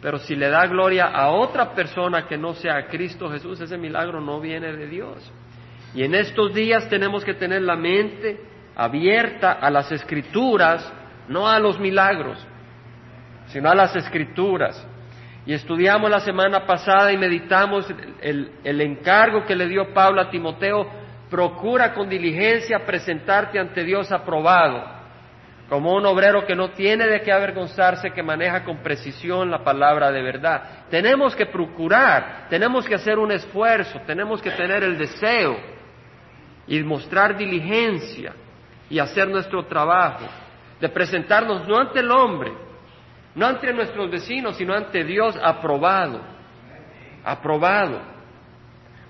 Pero 0.00 0.18
si 0.18 0.36
le 0.36 0.48
da 0.48 0.66
gloria 0.66 1.06
a 1.06 1.30
otra 1.30 1.74
persona 1.74 2.26
que 2.26 2.36
no 2.36 2.54
sea 2.54 2.86
Cristo 2.86 3.30
Jesús, 3.30 3.60
ese 3.60 3.78
milagro 3.78 4.20
no 4.20 4.40
viene 4.40 4.72
de 4.72 4.86
Dios. 4.86 5.32
Y 5.94 6.02
en 6.02 6.14
estos 6.14 6.52
días 6.52 6.88
tenemos 6.88 7.24
que 7.24 7.34
tener 7.34 7.62
la 7.62 7.76
mente 7.76 8.38
abierta 8.76 9.52
a 9.52 9.70
las 9.70 9.90
escrituras, 9.90 10.92
no 11.28 11.48
a 11.48 11.58
los 11.58 11.80
milagros, 11.80 12.38
sino 13.46 13.70
a 13.70 13.74
las 13.74 13.96
escrituras. 13.96 14.86
Y 15.46 15.54
estudiamos 15.54 16.10
la 16.10 16.20
semana 16.20 16.66
pasada 16.66 17.12
y 17.12 17.16
meditamos 17.16 17.86
el, 18.20 18.52
el, 18.64 18.80
encargo 18.80 19.44
que 19.44 19.56
le 19.56 19.68
dio 19.68 19.94
Pablo 19.94 20.20
a 20.20 20.30
Timoteo, 20.30 20.86
procura 21.30 21.94
con 21.94 22.08
diligencia 22.08 22.84
presentarte 22.84 23.58
ante 23.58 23.82
Dios 23.84 24.12
aprobado 24.12 24.95
como 25.68 25.94
un 25.94 26.06
obrero 26.06 26.46
que 26.46 26.54
no 26.54 26.70
tiene 26.70 27.06
de 27.06 27.22
qué 27.22 27.32
avergonzarse, 27.32 28.12
que 28.12 28.22
maneja 28.22 28.62
con 28.64 28.78
precisión 28.78 29.50
la 29.50 29.64
palabra 29.64 30.12
de 30.12 30.22
verdad. 30.22 30.86
Tenemos 30.90 31.34
que 31.34 31.46
procurar, 31.46 32.46
tenemos 32.48 32.86
que 32.86 32.94
hacer 32.94 33.18
un 33.18 33.32
esfuerzo, 33.32 34.00
tenemos 34.06 34.40
que 34.40 34.52
tener 34.52 34.84
el 34.84 34.96
deseo 34.96 35.56
y 36.68 36.80
mostrar 36.84 37.36
diligencia 37.36 38.32
y 38.88 39.00
hacer 39.00 39.28
nuestro 39.28 39.66
trabajo, 39.66 40.26
de 40.80 40.88
presentarnos 40.88 41.66
no 41.66 41.78
ante 41.78 41.98
el 41.98 42.10
hombre, 42.10 42.52
no 43.34 43.46
ante 43.46 43.72
nuestros 43.72 44.08
vecinos, 44.10 44.56
sino 44.56 44.72
ante 44.72 45.02
Dios 45.02 45.36
aprobado, 45.42 46.20
aprobado 47.24 48.16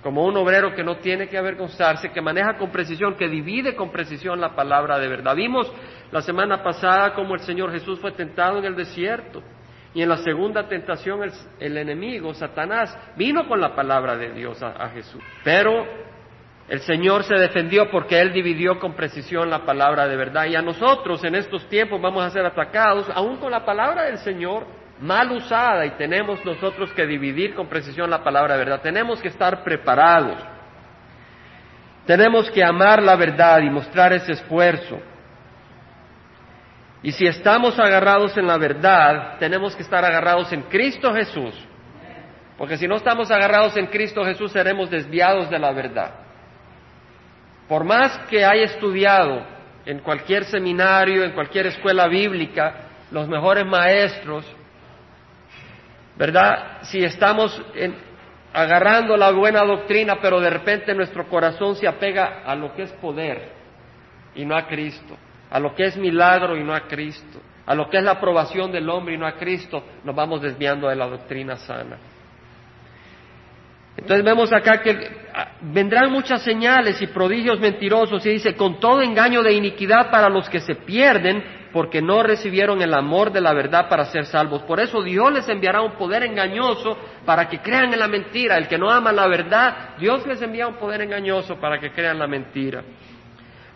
como 0.06 0.24
un 0.24 0.36
obrero 0.36 0.72
que 0.72 0.84
no 0.84 0.98
tiene 0.98 1.26
que 1.26 1.36
avergonzarse, 1.36 2.12
que 2.12 2.20
maneja 2.20 2.56
con 2.56 2.70
precisión, 2.70 3.16
que 3.16 3.28
divide 3.28 3.74
con 3.74 3.90
precisión 3.90 4.40
la 4.40 4.54
palabra 4.54 5.00
de 5.00 5.08
verdad. 5.08 5.34
Vimos 5.34 5.68
la 6.12 6.20
semana 6.22 6.62
pasada 6.62 7.14
cómo 7.14 7.34
el 7.34 7.40
Señor 7.40 7.72
Jesús 7.72 7.98
fue 8.00 8.12
tentado 8.12 8.58
en 8.58 8.64
el 8.64 8.76
desierto 8.76 9.42
y 9.94 10.02
en 10.02 10.08
la 10.08 10.18
segunda 10.18 10.68
tentación 10.68 11.20
el, 11.58 11.76
enemigo, 11.76 12.34
Satanás, 12.34 12.96
vino 13.16 13.48
con 13.48 13.60
la 13.60 13.74
palabra 13.74 14.16
de 14.16 14.32
Dios 14.32 14.62
a, 14.62 14.72
a 14.72 14.90
Jesús. 14.90 15.22
Pero 15.42 15.86
el 16.68 16.80
Señor 16.80 17.24
se 17.24 17.34
defendió 17.36 17.90
porque 17.90 18.20
Él 18.20 18.32
dividió 18.32 18.78
con 18.78 18.94
precisión 18.94 19.48
la 19.48 19.64
palabra 19.64 20.06
de 20.06 20.16
verdad. 20.16 20.46
Y 20.46 20.56
a 20.56 20.62
nosotros 20.62 21.24
en 21.24 21.34
estos 21.34 21.66
tiempos 21.68 22.00
vamos 22.00 22.24
a 22.24 22.30
ser 22.30 22.44
atacados 22.44 23.08
aún 23.14 23.36
con 23.38 23.50
la 23.50 23.64
palabra 23.64 24.04
del 24.04 24.18
Señor 24.18 24.66
mal 25.00 25.30
usada 25.32 25.84
y 25.86 25.90
tenemos 25.90 26.44
nosotros 26.44 26.92
que 26.92 27.06
dividir 27.06 27.54
con 27.54 27.68
precisión 27.68 28.10
la 28.10 28.24
palabra 28.24 28.54
de 28.54 28.64
verdad. 28.64 28.80
Tenemos 28.82 29.20
que 29.20 29.28
estar 29.28 29.62
preparados. 29.62 30.38
Tenemos 32.06 32.50
que 32.50 32.62
amar 32.62 33.02
la 33.02 33.16
verdad 33.16 33.60
y 33.60 33.70
mostrar 33.70 34.12
ese 34.12 34.32
esfuerzo. 34.32 35.00
Y 37.06 37.12
si 37.12 37.24
estamos 37.24 37.78
agarrados 37.78 38.36
en 38.36 38.48
la 38.48 38.58
verdad, 38.58 39.38
tenemos 39.38 39.76
que 39.76 39.84
estar 39.84 40.04
agarrados 40.04 40.52
en 40.52 40.62
Cristo 40.62 41.14
Jesús. 41.14 41.54
Porque 42.58 42.76
si 42.76 42.88
no 42.88 42.96
estamos 42.96 43.30
agarrados 43.30 43.76
en 43.76 43.86
Cristo 43.86 44.24
Jesús, 44.24 44.50
seremos 44.50 44.90
desviados 44.90 45.48
de 45.48 45.56
la 45.56 45.70
verdad. 45.70 46.14
Por 47.68 47.84
más 47.84 48.18
que 48.28 48.44
haya 48.44 48.64
estudiado 48.64 49.46
en 49.84 50.00
cualquier 50.00 50.46
seminario, 50.46 51.22
en 51.22 51.30
cualquier 51.30 51.66
escuela 51.66 52.08
bíblica, 52.08 52.74
los 53.12 53.28
mejores 53.28 53.64
maestros, 53.64 54.44
¿verdad? 56.16 56.78
Si 56.90 57.04
estamos 57.04 57.62
agarrando 58.52 59.16
la 59.16 59.30
buena 59.30 59.62
doctrina, 59.62 60.18
pero 60.20 60.40
de 60.40 60.50
repente 60.50 60.92
nuestro 60.92 61.28
corazón 61.28 61.76
se 61.76 61.86
apega 61.86 62.42
a 62.44 62.56
lo 62.56 62.74
que 62.74 62.82
es 62.82 62.90
poder 62.94 63.52
y 64.34 64.44
no 64.44 64.56
a 64.56 64.66
Cristo, 64.66 65.16
a 65.50 65.60
lo 65.60 65.74
que 65.74 65.84
es 65.84 65.96
milagro 65.96 66.56
y 66.56 66.64
no 66.64 66.74
a 66.74 66.80
Cristo, 66.82 67.40
a 67.66 67.74
lo 67.74 67.88
que 67.88 67.98
es 67.98 68.04
la 68.04 68.12
aprobación 68.12 68.70
del 68.72 68.88
hombre 68.88 69.14
y 69.14 69.18
no 69.18 69.26
a 69.26 69.32
Cristo, 69.32 69.82
nos 70.04 70.14
vamos 70.14 70.42
desviando 70.42 70.88
de 70.88 70.96
la 70.96 71.06
doctrina 71.06 71.56
sana. 71.56 71.98
Entonces 73.96 74.24
vemos 74.24 74.52
acá 74.52 74.82
que 74.82 75.08
ah, 75.34 75.52
vendrán 75.62 76.12
muchas 76.12 76.42
señales 76.42 77.00
y 77.00 77.06
prodigios 77.06 77.58
mentirosos 77.58 78.24
y 78.26 78.30
dice, 78.30 78.54
con 78.54 78.78
todo 78.78 79.00
engaño 79.00 79.42
de 79.42 79.54
iniquidad 79.54 80.10
para 80.10 80.28
los 80.28 80.48
que 80.50 80.60
se 80.60 80.74
pierden, 80.74 81.42
porque 81.72 82.00
no 82.00 82.22
recibieron 82.22 82.80
el 82.82 82.94
amor 82.94 83.32
de 83.32 83.40
la 83.40 83.52
verdad 83.52 83.88
para 83.88 84.06
ser 84.06 84.26
salvos. 84.26 84.62
Por 84.62 84.80
eso 84.80 85.02
Dios 85.02 85.32
les 85.32 85.48
enviará 85.48 85.82
un 85.82 85.92
poder 85.92 86.22
engañoso 86.22 86.96
para 87.24 87.48
que 87.48 87.58
crean 87.58 87.92
en 87.92 87.98
la 87.98 88.08
mentira. 88.08 88.56
El 88.56 88.68
que 88.68 88.78
no 88.78 88.90
ama 88.90 89.12
la 89.12 89.26
verdad, 89.26 89.96
Dios 89.98 90.26
les 90.26 90.40
envía 90.40 90.68
un 90.68 90.76
poder 90.76 91.02
engañoso 91.02 91.56
para 91.56 91.78
que 91.78 91.90
crean 91.90 92.18
la 92.18 92.26
mentira. 92.26 92.82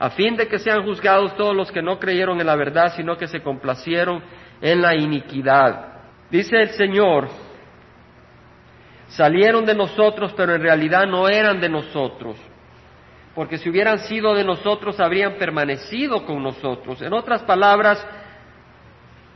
A 0.01 0.09
fin 0.09 0.35
de 0.35 0.49
que 0.49 0.59
sean 0.59 0.83
juzgados 0.83 1.37
todos 1.37 1.55
los 1.55 1.71
que 1.71 1.83
no 1.83 1.99
creyeron 1.99 2.41
en 2.41 2.47
la 2.47 2.57
verdad, 2.57 2.95
sino 2.97 3.19
que 3.19 3.27
se 3.27 3.43
complacieron 3.43 4.23
en 4.63 4.81
la 4.81 4.95
iniquidad. 4.95 5.89
Dice 6.31 6.57
el 6.57 6.71
Señor, 6.71 7.29
salieron 9.09 9.67
de 9.67 9.75
nosotros, 9.75 10.33
pero 10.35 10.55
en 10.55 10.63
realidad 10.63 11.07
no 11.07 11.29
eran 11.29 11.61
de 11.61 11.69
nosotros, 11.69 12.39
porque 13.35 13.59
si 13.59 13.69
hubieran 13.69 13.99
sido 13.99 14.35
de 14.35 14.43
nosotros 14.43 14.99
habrían 14.99 15.35
permanecido 15.35 16.25
con 16.25 16.43
nosotros. 16.43 17.03
En 17.03 17.13
otras 17.13 17.43
palabras, 17.43 18.03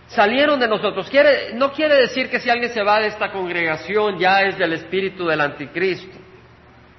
salieron 0.06 0.58
de 0.58 0.66
nosotros. 0.66 1.10
no 1.56 1.72
quiere 1.72 1.96
decir 1.96 2.30
que 2.30 2.40
si 2.40 2.48
alguien 2.48 2.70
se 2.70 2.82
va 2.82 3.00
de 3.00 3.08
esta 3.08 3.30
congregación 3.30 4.18
ya 4.18 4.40
es 4.40 4.56
del 4.56 4.72
espíritu 4.72 5.26
del 5.26 5.42
anticristo. 5.42 6.16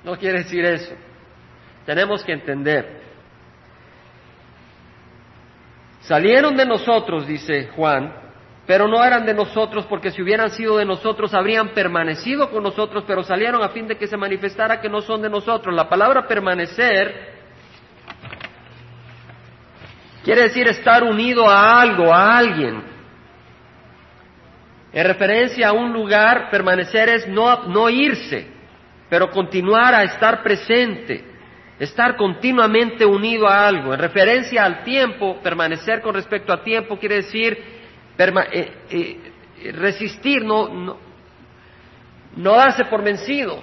No 0.04 0.16
quiere 0.18 0.44
decir 0.44 0.64
eso. 0.66 0.94
Tenemos 1.84 2.24
que 2.24 2.34
entender. 2.34 3.15
Salieron 6.08 6.56
de 6.56 6.68
nosotros, 6.68 7.26
dice 7.26 7.70
Juan, 7.76 8.14
pero 8.68 8.88
no 8.88 9.04
eran 9.04 9.26
de 9.26 9.34
nosotros 9.34 9.86
porque 9.88 10.12
si 10.12 10.22
hubieran 10.22 10.52
sido 10.52 10.78
de 10.78 10.86
nosotros 10.86 11.34
habrían 11.34 11.70
permanecido 11.70 12.52
con 12.52 12.62
nosotros, 12.62 13.04
pero 13.08 13.24
salieron 13.24 13.64
a 13.64 13.70
fin 13.70 13.88
de 13.88 13.98
que 13.98 14.06
se 14.06 14.16
manifestara 14.16 14.80
que 14.80 14.90
no 14.90 15.02
son 15.02 15.24
de 15.24 15.30
nosotros. 15.30 15.74
La 15.74 15.90
palabra 15.90 16.28
permanecer 16.28 17.34
quiere 20.24 20.44
decir 20.44 20.68
estar 20.68 21.04
unido 21.04 21.50
a 21.50 21.82
algo, 21.82 22.14
a 22.14 22.38
alguien. 22.38 22.84
En 24.94 25.08
referencia 25.08 25.70
a 25.70 25.74
un 25.74 25.92
lugar, 25.92 26.52
permanecer 26.52 27.10
es 27.10 27.28
no, 27.28 27.64
no 27.64 27.90
irse, 27.90 28.48
pero 29.10 29.32
continuar 29.32 29.96
a 29.96 30.04
estar 30.04 30.44
presente, 30.44 31.35
estar 31.80 32.16
continuamente 32.16 33.06
unido 33.06 33.48
a 33.48 33.68
algo. 33.68 33.94
En 33.94 34.00
referencia 34.00 34.64
al 34.64 34.84
tiempo, 34.84 35.42
permanecer 35.42 36.02
con 36.02 36.16
respecto 36.16 36.54
a 36.54 36.64
tiempo 36.64 36.98
quiere 36.98 37.16
decir 37.16 37.58
eh, 38.18 38.72
eh, 38.90 39.72
resistir, 39.74 40.44
no, 40.44 40.70
no, 40.70 40.98
no 42.38 42.52
darse 42.54 42.86
por 42.86 43.04
vencido, 43.04 43.62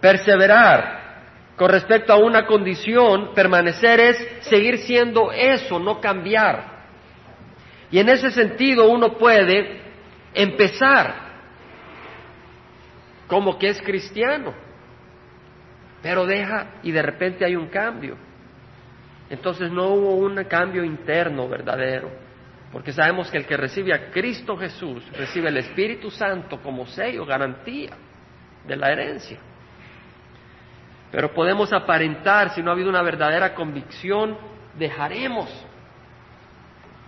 perseverar. 0.00 1.02
Con 1.56 1.70
respecto 1.70 2.12
a 2.12 2.16
una 2.16 2.46
condición, 2.46 3.32
permanecer 3.32 4.00
es 4.00 4.28
seguir 4.40 4.78
siendo 4.78 5.30
eso, 5.30 5.78
no 5.78 6.00
cambiar. 6.00 6.74
Y 7.92 8.00
en 8.00 8.08
ese 8.08 8.32
sentido 8.32 8.90
uno 8.90 9.16
puede 9.16 9.80
empezar 10.34 11.14
como 13.28 13.56
que 13.56 13.68
es 13.68 13.80
cristiano, 13.82 14.52
pero 16.04 16.26
deja 16.26 16.66
y 16.82 16.92
de 16.92 17.00
repente 17.00 17.46
hay 17.46 17.56
un 17.56 17.68
cambio. 17.68 18.18
Entonces 19.30 19.72
no 19.72 19.86
hubo 19.86 20.16
un 20.16 20.44
cambio 20.44 20.84
interno 20.84 21.48
verdadero, 21.48 22.10
porque 22.70 22.92
sabemos 22.92 23.30
que 23.30 23.38
el 23.38 23.46
que 23.46 23.56
recibe 23.56 23.94
a 23.94 24.10
Cristo 24.10 24.54
Jesús 24.54 25.02
recibe 25.16 25.48
el 25.48 25.56
Espíritu 25.56 26.10
Santo 26.10 26.60
como 26.60 26.84
sello, 26.84 27.24
garantía 27.24 27.92
de 28.66 28.76
la 28.76 28.92
herencia. 28.92 29.38
Pero 31.10 31.32
podemos 31.32 31.72
aparentar, 31.72 32.50
si 32.50 32.62
no 32.62 32.68
ha 32.68 32.74
habido 32.74 32.90
una 32.90 33.02
verdadera 33.02 33.54
convicción, 33.54 34.36
dejaremos, 34.76 35.48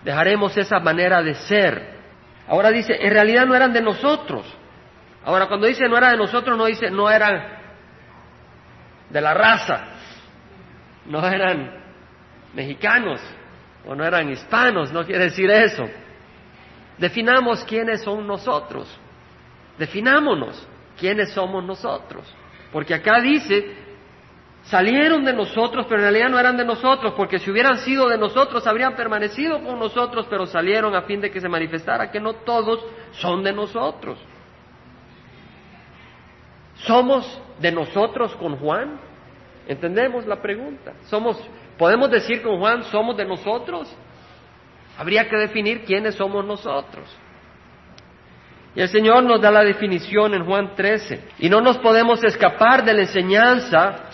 dejaremos 0.04 0.56
esa 0.56 0.80
manera 0.80 1.22
de 1.22 1.34
ser. 1.34 1.96
Ahora 2.48 2.70
dice, 2.70 2.96
en 2.98 3.12
realidad 3.12 3.44
no 3.44 3.54
eran 3.54 3.74
de 3.74 3.82
nosotros, 3.82 4.56
Ahora, 5.26 5.48
cuando 5.48 5.66
dice 5.66 5.88
no 5.88 5.98
era 5.98 6.12
de 6.12 6.16
nosotros, 6.16 6.56
no 6.56 6.66
dice 6.66 6.88
no 6.88 7.10
eran 7.10 7.55
de 9.10 9.20
la 9.20 9.34
raza, 9.34 9.84
no 11.06 11.26
eran 11.26 11.84
mexicanos 12.54 13.20
o 13.86 13.94
no 13.94 14.04
eran 14.04 14.30
hispanos, 14.30 14.92
no 14.92 15.04
quiere 15.04 15.24
decir 15.24 15.50
eso. 15.50 15.88
Definamos 16.98 17.62
quiénes 17.64 18.02
son 18.02 18.26
nosotros, 18.26 18.88
definámonos 19.78 20.66
quiénes 20.98 21.32
somos 21.32 21.62
nosotros, 21.62 22.24
porque 22.72 22.94
acá 22.94 23.20
dice, 23.20 23.76
salieron 24.64 25.24
de 25.24 25.34
nosotros, 25.34 25.86
pero 25.88 26.00
en 26.00 26.04
realidad 26.04 26.30
no 26.30 26.38
eran 26.38 26.56
de 26.56 26.64
nosotros, 26.64 27.12
porque 27.16 27.38
si 27.38 27.50
hubieran 27.50 27.78
sido 27.78 28.08
de 28.08 28.16
nosotros, 28.16 28.66
habrían 28.66 28.96
permanecido 28.96 29.62
con 29.62 29.78
nosotros, 29.78 30.26
pero 30.28 30.46
salieron 30.46 30.94
a 30.94 31.02
fin 31.02 31.20
de 31.20 31.30
que 31.30 31.40
se 31.40 31.48
manifestara 31.48 32.10
que 32.10 32.18
no 32.18 32.32
todos 32.34 32.84
son 33.12 33.42
de 33.44 33.52
nosotros. 33.52 34.18
¿Somos 36.84 37.40
de 37.58 37.72
nosotros 37.72 38.34
con 38.36 38.56
Juan? 38.56 38.98
¿Entendemos 39.66 40.26
la 40.26 40.40
pregunta? 40.40 40.92
¿Somos, 41.06 41.38
podemos 41.78 42.10
decir 42.10 42.42
con 42.42 42.58
Juan, 42.58 42.84
somos 42.84 43.16
de 43.16 43.24
nosotros? 43.24 43.88
Habría 44.98 45.28
que 45.28 45.36
definir 45.36 45.84
quiénes 45.84 46.14
somos 46.14 46.44
nosotros. 46.44 47.04
Y 48.74 48.80
el 48.82 48.88
Señor 48.88 49.24
nos 49.24 49.40
da 49.40 49.50
la 49.50 49.64
definición 49.64 50.34
en 50.34 50.44
Juan 50.44 50.74
13. 50.76 51.20
Y 51.38 51.48
no 51.48 51.60
nos 51.60 51.78
podemos 51.78 52.22
escapar 52.22 52.84
de 52.84 52.92
la 52.92 53.02
enseñanza 53.02 54.06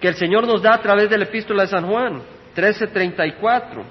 que 0.00 0.08
el 0.08 0.14
Señor 0.14 0.46
nos 0.46 0.62
da 0.62 0.74
a 0.74 0.80
través 0.80 1.10
de 1.10 1.18
la 1.18 1.24
epístola 1.24 1.64
de 1.64 1.68
San 1.68 1.86
Juan, 1.86 2.22
13:34. 2.54 3.84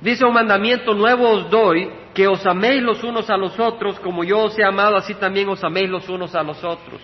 Dice 0.00 0.24
un 0.24 0.32
mandamiento 0.32 0.94
nuevo 0.94 1.28
os 1.28 1.50
doy, 1.50 1.90
que 2.14 2.26
os 2.26 2.44
améis 2.46 2.82
los 2.82 3.02
unos 3.04 3.30
a 3.30 3.36
los 3.36 3.58
otros, 3.58 3.98
como 4.00 4.24
yo 4.24 4.40
os 4.40 4.58
he 4.58 4.64
amado, 4.64 4.96
así 4.96 5.14
también 5.14 5.48
os 5.48 5.62
améis 5.62 5.88
los 5.88 6.08
unos 6.08 6.34
a 6.34 6.42
los 6.42 6.62
otros. 6.64 7.00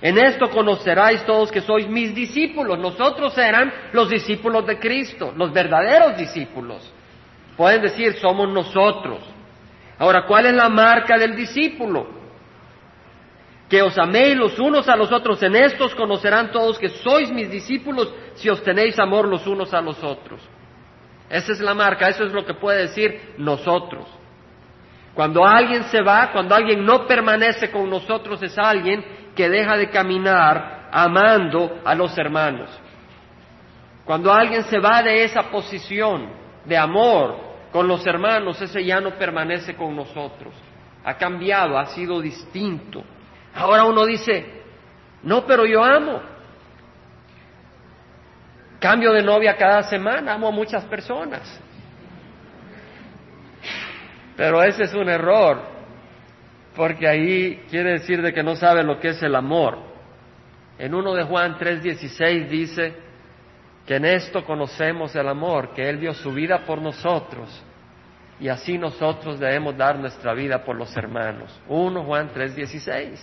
En 0.00 0.16
esto 0.16 0.48
conoceráis 0.50 1.24
todos 1.24 1.50
que 1.50 1.60
sois 1.60 1.88
mis 1.88 2.14
discípulos. 2.14 2.78
Nosotros 2.78 3.36
eran 3.36 3.72
los 3.92 4.08
discípulos 4.08 4.64
de 4.66 4.78
Cristo, 4.78 5.32
los 5.36 5.52
verdaderos 5.52 6.16
discípulos. 6.16 6.92
Pueden 7.56 7.82
decir, 7.82 8.14
somos 8.14 8.48
nosotros. 8.48 9.18
Ahora, 9.98 10.24
¿cuál 10.24 10.46
es 10.46 10.54
la 10.54 10.68
marca 10.68 11.18
del 11.18 11.34
discípulo? 11.34 12.06
Que 13.68 13.82
os 13.82 13.98
améis 13.98 14.36
los 14.36 14.56
unos 14.60 14.88
a 14.88 14.96
los 14.96 15.10
otros. 15.10 15.42
En 15.42 15.56
estos 15.56 15.96
conocerán 15.96 16.52
todos 16.52 16.78
que 16.78 16.90
sois 16.90 17.32
mis 17.32 17.50
discípulos 17.50 18.14
si 18.36 18.48
os 18.48 18.62
tenéis 18.62 18.96
amor 19.00 19.26
los 19.26 19.44
unos 19.48 19.74
a 19.74 19.80
los 19.80 20.02
otros. 20.04 20.40
Esa 21.28 21.52
es 21.52 21.60
la 21.60 21.74
marca, 21.74 22.08
eso 22.08 22.24
es 22.24 22.32
lo 22.32 22.46
que 22.46 22.54
puede 22.54 22.82
decir 22.82 23.34
nosotros. 23.36 24.06
Cuando 25.18 25.44
alguien 25.44 25.82
se 25.90 26.00
va, 26.00 26.30
cuando 26.30 26.54
alguien 26.54 26.86
no 26.86 27.04
permanece 27.04 27.72
con 27.72 27.90
nosotros, 27.90 28.40
es 28.40 28.56
alguien 28.56 29.04
que 29.34 29.48
deja 29.48 29.76
de 29.76 29.90
caminar 29.90 30.88
amando 30.92 31.80
a 31.84 31.92
los 31.96 32.16
hermanos. 32.16 32.70
Cuando 34.04 34.32
alguien 34.32 34.62
se 34.62 34.78
va 34.78 35.02
de 35.02 35.24
esa 35.24 35.50
posición 35.50 36.28
de 36.64 36.78
amor 36.78 37.36
con 37.72 37.88
los 37.88 38.06
hermanos, 38.06 38.62
ese 38.62 38.84
ya 38.84 39.00
no 39.00 39.10
permanece 39.16 39.74
con 39.74 39.96
nosotros. 39.96 40.54
Ha 41.04 41.14
cambiado, 41.14 41.76
ha 41.76 41.86
sido 41.86 42.20
distinto. 42.20 43.02
Ahora 43.56 43.82
uno 43.86 44.06
dice, 44.06 44.62
no, 45.24 45.44
pero 45.44 45.66
yo 45.66 45.82
amo. 45.82 46.22
Cambio 48.78 49.12
de 49.12 49.24
novia 49.24 49.56
cada 49.56 49.82
semana, 49.82 50.34
amo 50.34 50.46
a 50.46 50.52
muchas 50.52 50.84
personas. 50.84 51.60
Pero 54.38 54.62
ese 54.62 54.84
es 54.84 54.94
un 54.94 55.08
error, 55.08 55.60
porque 56.76 57.08
ahí 57.08 57.64
quiere 57.68 57.94
decir 57.94 58.22
de 58.22 58.32
que 58.32 58.44
no 58.44 58.54
sabe 58.54 58.84
lo 58.84 59.00
que 59.00 59.08
es 59.08 59.20
el 59.20 59.34
amor. 59.34 59.78
En 60.78 60.94
uno 60.94 61.12
de 61.12 61.24
Juan 61.24 61.58
3:16 61.58 62.48
dice 62.48 62.94
que 63.84 63.96
en 63.96 64.04
esto 64.04 64.44
conocemos 64.44 65.16
el 65.16 65.26
amor, 65.28 65.74
que 65.74 65.88
Él 65.88 65.98
dio 65.98 66.14
su 66.14 66.30
vida 66.32 66.64
por 66.64 66.80
nosotros 66.80 67.64
y 68.38 68.46
así 68.48 68.78
nosotros 68.78 69.40
debemos 69.40 69.76
dar 69.76 69.98
nuestra 69.98 70.34
vida 70.34 70.62
por 70.62 70.76
los 70.76 70.96
hermanos. 70.96 71.52
1 71.66 72.04
Juan 72.04 72.30
3:16. 72.32 73.18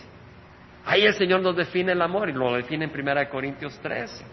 Ahí 0.86 1.06
el 1.06 1.14
Señor 1.14 1.40
nos 1.40 1.56
define 1.56 1.94
el 1.94 2.02
amor 2.02 2.30
y 2.30 2.34
lo 2.34 2.54
define 2.54 2.84
en 2.84 2.92
1 2.92 3.30
Corintios 3.30 3.80
13. 3.80 4.26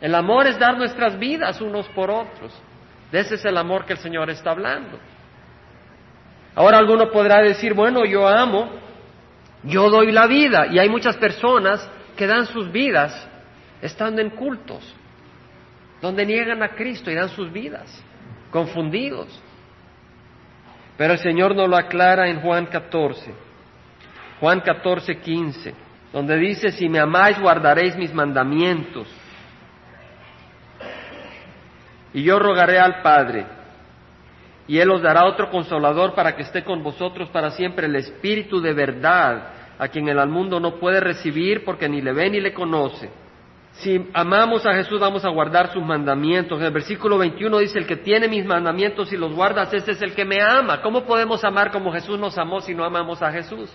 El 0.00 0.14
amor 0.14 0.46
es 0.46 0.56
dar 0.56 0.78
nuestras 0.78 1.18
vidas 1.18 1.60
unos 1.60 1.88
por 1.88 2.12
otros. 2.12 2.56
De 3.10 3.18
ese 3.18 3.34
es 3.34 3.44
el 3.44 3.56
amor 3.56 3.84
que 3.84 3.94
el 3.94 3.98
Señor 3.98 4.30
está 4.30 4.52
hablando. 4.52 5.00
Ahora 6.58 6.78
alguno 6.78 7.12
podrá 7.12 7.40
decir, 7.40 7.72
bueno, 7.72 8.04
yo 8.04 8.26
amo, 8.26 8.68
yo 9.62 9.88
doy 9.88 10.10
la 10.10 10.26
vida. 10.26 10.66
Y 10.66 10.80
hay 10.80 10.88
muchas 10.88 11.16
personas 11.16 11.88
que 12.16 12.26
dan 12.26 12.46
sus 12.46 12.72
vidas 12.72 13.28
estando 13.80 14.20
en 14.20 14.30
cultos, 14.30 14.82
donde 16.02 16.26
niegan 16.26 16.60
a 16.64 16.70
Cristo 16.70 17.12
y 17.12 17.14
dan 17.14 17.28
sus 17.28 17.52
vidas, 17.52 18.02
confundidos. 18.50 19.40
Pero 20.96 21.12
el 21.12 21.20
Señor 21.20 21.54
nos 21.54 21.68
lo 21.68 21.76
aclara 21.76 22.28
en 22.28 22.40
Juan 22.40 22.66
14, 22.66 23.32
Juan 24.40 24.60
14, 24.60 25.16
15, 25.20 25.74
donde 26.12 26.36
dice, 26.38 26.72
si 26.72 26.88
me 26.88 26.98
amáis 26.98 27.38
guardaréis 27.38 27.94
mis 27.94 28.12
mandamientos. 28.12 29.06
Y 32.12 32.24
yo 32.24 32.40
rogaré 32.40 32.80
al 32.80 33.00
Padre 33.00 33.57
y 34.68 34.78
Él 34.78 34.90
os 34.90 35.00
dará 35.00 35.24
otro 35.24 35.50
consolador 35.50 36.14
para 36.14 36.36
que 36.36 36.42
esté 36.42 36.62
con 36.62 36.82
vosotros 36.82 37.30
para 37.30 37.50
siempre, 37.50 37.86
el 37.86 37.96
Espíritu 37.96 38.60
de 38.60 38.74
verdad, 38.74 39.48
a 39.78 39.88
quien 39.88 40.08
el 40.08 40.28
mundo 40.28 40.60
no 40.60 40.74
puede 40.76 41.00
recibir 41.00 41.64
porque 41.64 41.88
ni 41.88 42.02
le 42.02 42.12
ve 42.12 42.28
ni 42.28 42.40
le 42.40 42.52
conoce. 42.52 43.10
Si 43.72 44.10
amamos 44.12 44.66
a 44.66 44.74
Jesús 44.74 45.00
vamos 45.00 45.24
a 45.24 45.30
guardar 45.30 45.72
sus 45.72 45.82
mandamientos. 45.82 46.58
En 46.58 46.66
el 46.66 46.72
versículo 46.72 47.16
21 47.16 47.58
dice, 47.58 47.78
el 47.78 47.86
que 47.86 47.96
tiene 47.96 48.28
mis 48.28 48.44
mandamientos 48.44 49.12
y 49.12 49.16
los 49.16 49.32
guardas, 49.32 49.72
ese 49.72 49.92
es 49.92 50.02
el 50.02 50.14
que 50.14 50.24
me 50.24 50.42
ama. 50.42 50.82
¿Cómo 50.82 51.04
podemos 51.04 51.42
amar 51.44 51.70
como 51.70 51.92
Jesús 51.92 52.18
nos 52.18 52.36
amó 52.36 52.60
si 52.60 52.74
no 52.74 52.84
amamos 52.84 53.22
a 53.22 53.30
Jesús? 53.32 53.70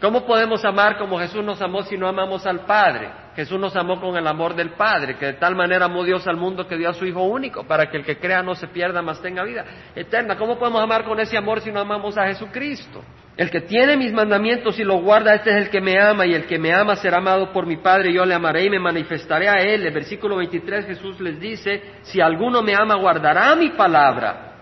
¿Cómo 0.00 0.26
podemos 0.26 0.64
amar 0.64 0.98
como 0.98 1.18
Jesús 1.18 1.42
nos 1.42 1.60
amó 1.60 1.82
si 1.82 1.96
no 1.96 2.06
amamos 2.06 2.46
al 2.46 2.60
Padre? 2.60 3.25
Jesús 3.36 3.60
nos 3.60 3.76
amó 3.76 4.00
con 4.00 4.16
el 4.16 4.26
amor 4.26 4.54
del 4.54 4.70
Padre, 4.70 5.16
que 5.18 5.26
de 5.26 5.32
tal 5.34 5.54
manera 5.54 5.84
amó 5.84 6.02
Dios 6.04 6.26
al 6.26 6.38
mundo 6.38 6.66
que 6.66 6.78
dio 6.78 6.88
a 6.88 6.94
su 6.94 7.04
Hijo 7.04 7.22
único, 7.22 7.64
para 7.64 7.90
que 7.90 7.98
el 7.98 8.04
que 8.04 8.16
crea 8.16 8.42
no 8.42 8.54
se 8.54 8.66
pierda, 8.66 9.02
mas 9.02 9.20
tenga 9.20 9.44
vida 9.44 9.62
eterna. 9.94 10.38
¿Cómo 10.38 10.58
podemos 10.58 10.82
amar 10.82 11.04
con 11.04 11.20
ese 11.20 11.36
amor 11.36 11.60
si 11.60 11.70
no 11.70 11.80
amamos 11.80 12.16
a 12.16 12.26
Jesucristo? 12.28 13.04
El 13.36 13.50
que 13.50 13.60
tiene 13.60 13.94
mis 13.98 14.10
mandamientos 14.10 14.78
y 14.78 14.84
los 14.84 15.02
guarda, 15.02 15.34
este 15.34 15.50
es 15.50 15.56
el 15.66 15.70
que 15.70 15.82
me 15.82 16.00
ama, 16.00 16.24
y 16.24 16.32
el 16.32 16.46
que 16.46 16.58
me 16.58 16.72
ama 16.72 16.96
será 16.96 17.18
amado 17.18 17.52
por 17.52 17.66
mi 17.66 17.76
Padre, 17.76 18.08
y 18.10 18.14
yo 18.14 18.24
le 18.24 18.32
amaré 18.32 18.64
y 18.64 18.70
me 18.70 18.78
manifestaré 18.78 19.50
a 19.50 19.60
él. 19.60 19.86
El 19.86 19.92
versículo 19.92 20.36
23 20.36 20.86
Jesús 20.86 21.20
les 21.20 21.38
dice, 21.38 21.82
si 22.04 22.22
alguno 22.22 22.62
me 22.62 22.74
ama, 22.74 22.94
guardará 22.94 23.54
mi 23.54 23.68
palabra, 23.68 24.54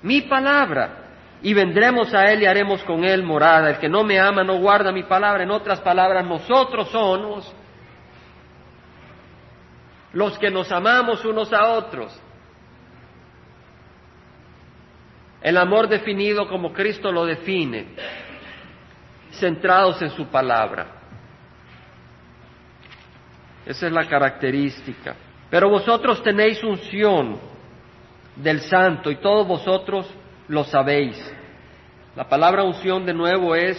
mi 0.00 0.22
palabra, 0.22 1.02
y 1.42 1.52
vendremos 1.52 2.14
a 2.14 2.32
él 2.32 2.42
y 2.42 2.46
haremos 2.46 2.82
con 2.84 3.04
él 3.04 3.22
morada. 3.22 3.68
El 3.68 3.76
que 3.76 3.90
no 3.90 4.04
me 4.04 4.18
ama 4.18 4.42
no 4.42 4.58
guarda 4.58 4.90
mi 4.90 5.02
palabra. 5.02 5.42
En 5.42 5.50
otras 5.50 5.80
palabras, 5.80 6.24
nosotros 6.24 6.88
somos 6.88 7.54
los 10.12 10.38
que 10.38 10.50
nos 10.50 10.70
amamos 10.70 11.24
unos 11.24 11.52
a 11.52 11.68
otros. 11.72 12.18
El 15.40 15.56
amor 15.56 15.88
definido 15.88 16.48
como 16.48 16.72
Cristo 16.72 17.10
lo 17.10 17.24
define, 17.24 17.86
centrados 19.32 20.00
en 20.02 20.10
su 20.10 20.26
palabra. 20.26 20.86
Esa 23.66 23.86
es 23.86 23.92
la 23.92 24.08
característica. 24.08 25.16
Pero 25.50 25.68
vosotros 25.68 26.22
tenéis 26.22 26.62
unción 26.62 27.38
del 28.36 28.60
santo 28.60 29.10
y 29.10 29.16
todos 29.16 29.46
vosotros 29.46 30.08
lo 30.48 30.64
sabéis. 30.64 31.16
La 32.16 32.28
palabra 32.28 32.62
unción 32.62 33.04
de 33.04 33.14
nuevo 33.14 33.54
es 33.54 33.76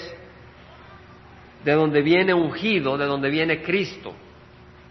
de 1.64 1.72
donde 1.72 2.02
viene 2.02 2.34
ungido, 2.34 2.98
de 2.98 3.06
donde 3.06 3.30
viene 3.30 3.62
Cristo. 3.62 4.14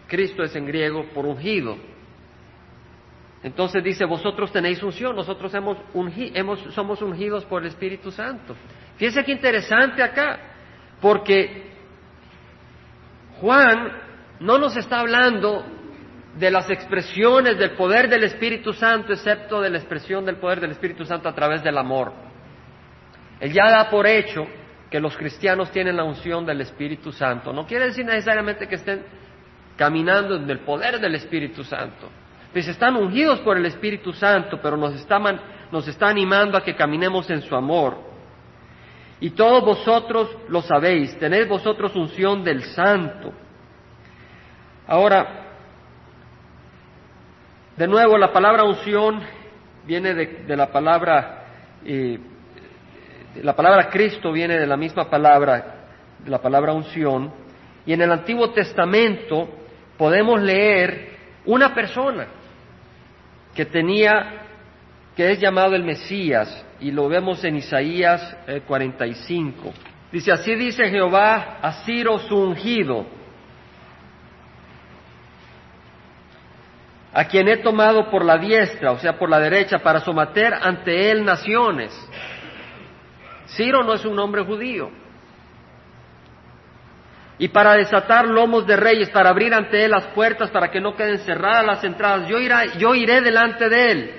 Cristo 0.07 0.43
es 0.43 0.55
en 0.55 0.65
griego 0.65 1.05
por 1.13 1.25
ungido. 1.25 1.77
Entonces 3.43 3.83
dice, 3.83 4.05
vosotros 4.05 4.51
tenéis 4.51 4.81
unción, 4.81 5.15
nosotros 5.15 5.51
somos 5.51 7.01
ungidos 7.01 7.43
por 7.45 7.61
el 7.61 7.69
Espíritu 7.69 8.09
Santo. 8.11 8.55
Fíjense 8.95 9.23
qué 9.25 9.33
interesante 9.33 10.01
acá, 10.01 10.39
porque 11.01 11.71
Juan 13.41 13.91
no 14.39 14.57
nos 14.57 14.77
está 14.77 14.99
hablando 15.01 15.65
de 16.37 16.49
las 16.49 16.69
expresiones 16.69 17.57
del 17.57 17.71
poder 17.71 18.09
del 18.09 18.23
Espíritu 18.23 18.71
Santo, 18.71 19.11
excepto 19.11 19.59
de 19.59 19.69
la 19.69 19.77
expresión 19.77 20.25
del 20.25 20.37
poder 20.37 20.61
del 20.61 20.71
Espíritu 20.71 21.03
Santo 21.03 21.27
a 21.27 21.35
través 21.35 21.61
del 21.61 21.77
amor. 21.77 22.13
Él 23.41 23.51
ya 23.51 23.69
da 23.69 23.89
por 23.89 24.07
hecho 24.07 24.47
que 24.89 25.01
los 25.01 25.17
cristianos 25.17 25.69
tienen 25.69 25.97
la 25.97 26.05
unción 26.05 26.45
del 26.45 26.61
Espíritu 26.61 27.11
Santo. 27.11 27.51
No 27.51 27.67
quiere 27.67 27.87
decir 27.87 28.05
necesariamente 28.05 28.67
que 28.67 28.75
estén 28.75 29.03
caminando 29.75 30.35
en 30.35 30.49
el 30.49 30.59
poder 30.59 30.99
del 30.99 31.15
Espíritu 31.15 31.63
Santo. 31.63 32.09
Pues 32.51 32.67
están 32.67 32.95
ungidos 32.95 33.39
por 33.39 33.57
el 33.57 33.65
Espíritu 33.65 34.13
Santo, 34.13 34.59
pero 34.61 34.77
nos 34.77 34.93
está, 34.93 35.19
nos 35.71 35.87
está 35.87 36.07
animando 36.07 36.57
a 36.57 36.63
que 36.63 36.75
caminemos 36.75 37.29
en 37.29 37.41
su 37.41 37.55
amor. 37.55 37.97
Y 39.19 39.31
todos 39.31 39.63
vosotros 39.63 40.29
lo 40.49 40.61
sabéis, 40.61 41.17
tenéis 41.17 41.47
vosotros 41.47 41.95
unción 41.95 42.43
del 42.43 42.61
Santo. 42.63 43.33
Ahora, 44.85 45.43
de 47.77 47.87
nuevo, 47.87 48.17
la 48.17 48.31
palabra 48.31 48.63
unción 48.65 49.21
viene 49.87 50.13
de, 50.13 50.55
la 50.55 50.71
palabra, 50.71 51.45
eh, 51.83 52.19
la 53.41 53.55
palabra 53.55 53.89
Cristo 53.89 54.31
viene 54.31 54.59
de 54.59 54.67
la 54.67 54.77
misma 54.77 55.09
palabra, 55.09 55.85
de 56.19 56.29
la 56.29 56.39
palabra 56.39 56.73
unción, 56.73 57.33
y 57.85 57.93
en 57.93 58.01
el 58.01 58.11
Antiguo 58.11 58.51
Testamento 58.51 59.62
podemos 59.97 60.41
leer 60.41 61.17
una 61.45 61.73
persona 61.73 62.27
que 63.53 63.65
tenía, 63.65 64.41
que 65.15 65.31
es 65.31 65.39
llamado 65.39 65.75
el 65.75 65.83
Mesías, 65.83 66.65
y 66.79 66.91
lo 66.91 67.07
vemos 67.07 67.43
en 67.43 67.57
Isaías 67.57 68.35
45. 68.67 69.69
Eh, 69.69 69.73
dice, 70.11 70.31
así 70.31 70.55
dice 70.55 70.89
Jehová 70.89 71.59
a 71.61 71.83
Ciro 71.85 72.19
su 72.19 72.35
ungido, 72.35 73.05
a 77.13 77.25
quien 77.25 77.47
he 77.47 77.57
tomado 77.57 78.09
por 78.09 78.25
la 78.25 78.37
diestra, 78.37 78.91
o 78.91 78.97
sea, 78.97 79.17
por 79.19 79.29
la 79.29 79.39
derecha, 79.39 79.79
para 79.79 79.99
someter 79.99 80.53
ante 80.53 81.11
él 81.11 81.23
naciones. 81.23 81.93
Ciro 83.55 83.83
no 83.83 83.93
es 83.93 84.03
un 84.03 84.15
nombre 84.15 84.43
judío. 84.43 85.02
Y 87.39 87.47
para 87.47 87.73
desatar 87.73 88.27
lomos 88.27 88.67
de 88.67 88.75
reyes, 88.75 89.09
para 89.09 89.29
abrir 89.29 89.53
ante 89.53 89.83
él 89.83 89.91
las 89.91 90.05
puertas, 90.07 90.51
para 90.51 90.69
que 90.69 90.79
no 90.79 90.95
queden 90.95 91.19
cerradas 91.19 91.65
las 91.65 91.83
entradas, 91.83 92.27
yo, 92.27 92.37
yo 92.77 92.95
iré 92.95 93.21
delante 93.21 93.69
de 93.69 93.91
él. 93.91 94.11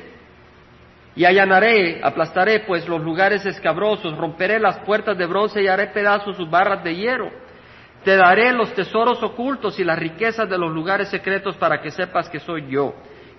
Y 1.17 1.25
allanaré, 1.25 2.01
aplastaré 2.03 2.61
pues 2.61 2.89
los 2.89 3.01
lugares 3.01 3.47
escabrosos, 3.47 4.17
romperé 4.17 4.59
las 4.59 4.79
puertas 4.81 5.17
de 5.17 5.27
bronce 5.27 5.63
y 5.63 5.69
haré 5.69 5.89
pedazos 5.89 6.37
sus 6.37 6.51
barras 6.51 6.83
de 6.83 6.97
hierro. 6.97 7.31
Te 8.03 8.17
daré 8.17 8.53
los 8.53 8.75
tesoros 8.75 9.23
ocultos 9.23 9.79
y 9.79 9.85
las 9.85 9.99
riquezas 9.99 10.51
de 10.51 10.59
los 10.59 10.73
lugares 10.73 11.09
secretos 11.09 11.57
para 11.57 11.81
que 11.81 11.91
sepas 11.91 12.29
que 12.29 12.41
soy 12.41 12.67
yo, 12.69 12.95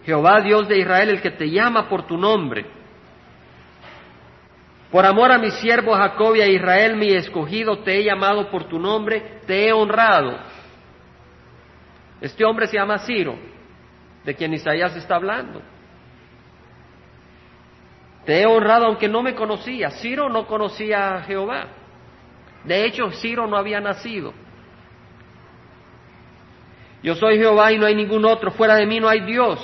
Jehová 0.05 0.39
Dios 0.41 0.67
de 0.69 0.79
Israel, 0.79 1.09
el 1.09 1.21
que 1.21 1.31
te 1.31 1.49
llama 1.49 1.89
por 1.89 2.07
tu 2.07 2.17
nombre. 2.17 2.65
Por 4.95 5.05
amor 5.05 5.29
a 5.29 5.37
mi 5.37 5.51
siervo 5.51 5.93
Jacob 5.93 6.37
y 6.37 6.41
a 6.41 6.47
Israel, 6.47 6.95
mi 6.95 7.11
escogido, 7.11 7.79
te 7.79 7.97
he 7.97 8.05
llamado 8.05 8.49
por 8.49 8.63
tu 8.69 8.79
nombre, 8.79 9.41
te 9.45 9.67
he 9.67 9.73
honrado. 9.73 10.39
Este 12.21 12.45
hombre 12.45 12.65
se 12.67 12.77
llama 12.77 12.99
Ciro, 12.99 13.37
de 14.23 14.35
quien 14.35 14.53
Isaías 14.53 14.95
está 14.95 15.17
hablando. 15.17 15.61
Te 18.25 18.41
he 18.41 18.45
honrado 18.45 18.85
aunque 18.85 19.09
no 19.09 19.21
me 19.21 19.35
conocía. 19.35 19.91
Ciro 19.91 20.29
no 20.29 20.47
conocía 20.47 21.15
a 21.15 21.23
Jehová. 21.23 21.67
De 22.63 22.85
hecho, 22.85 23.11
Ciro 23.11 23.47
no 23.47 23.57
había 23.57 23.81
nacido. 23.81 24.33
Yo 27.03 27.15
soy 27.15 27.37
Jehová 27.37 27.73
y 27.73 27.77
no 27.77 27.85
hay 27.85 27.95
ningún 27.95 28.23
otro, 28.23 28.49
fuera 28.51 28.75
de 28.75 28.85
mí 28.85 29.01
no 29.01 29.09
hay 29.09 29.25
Dios. 29.25 29.59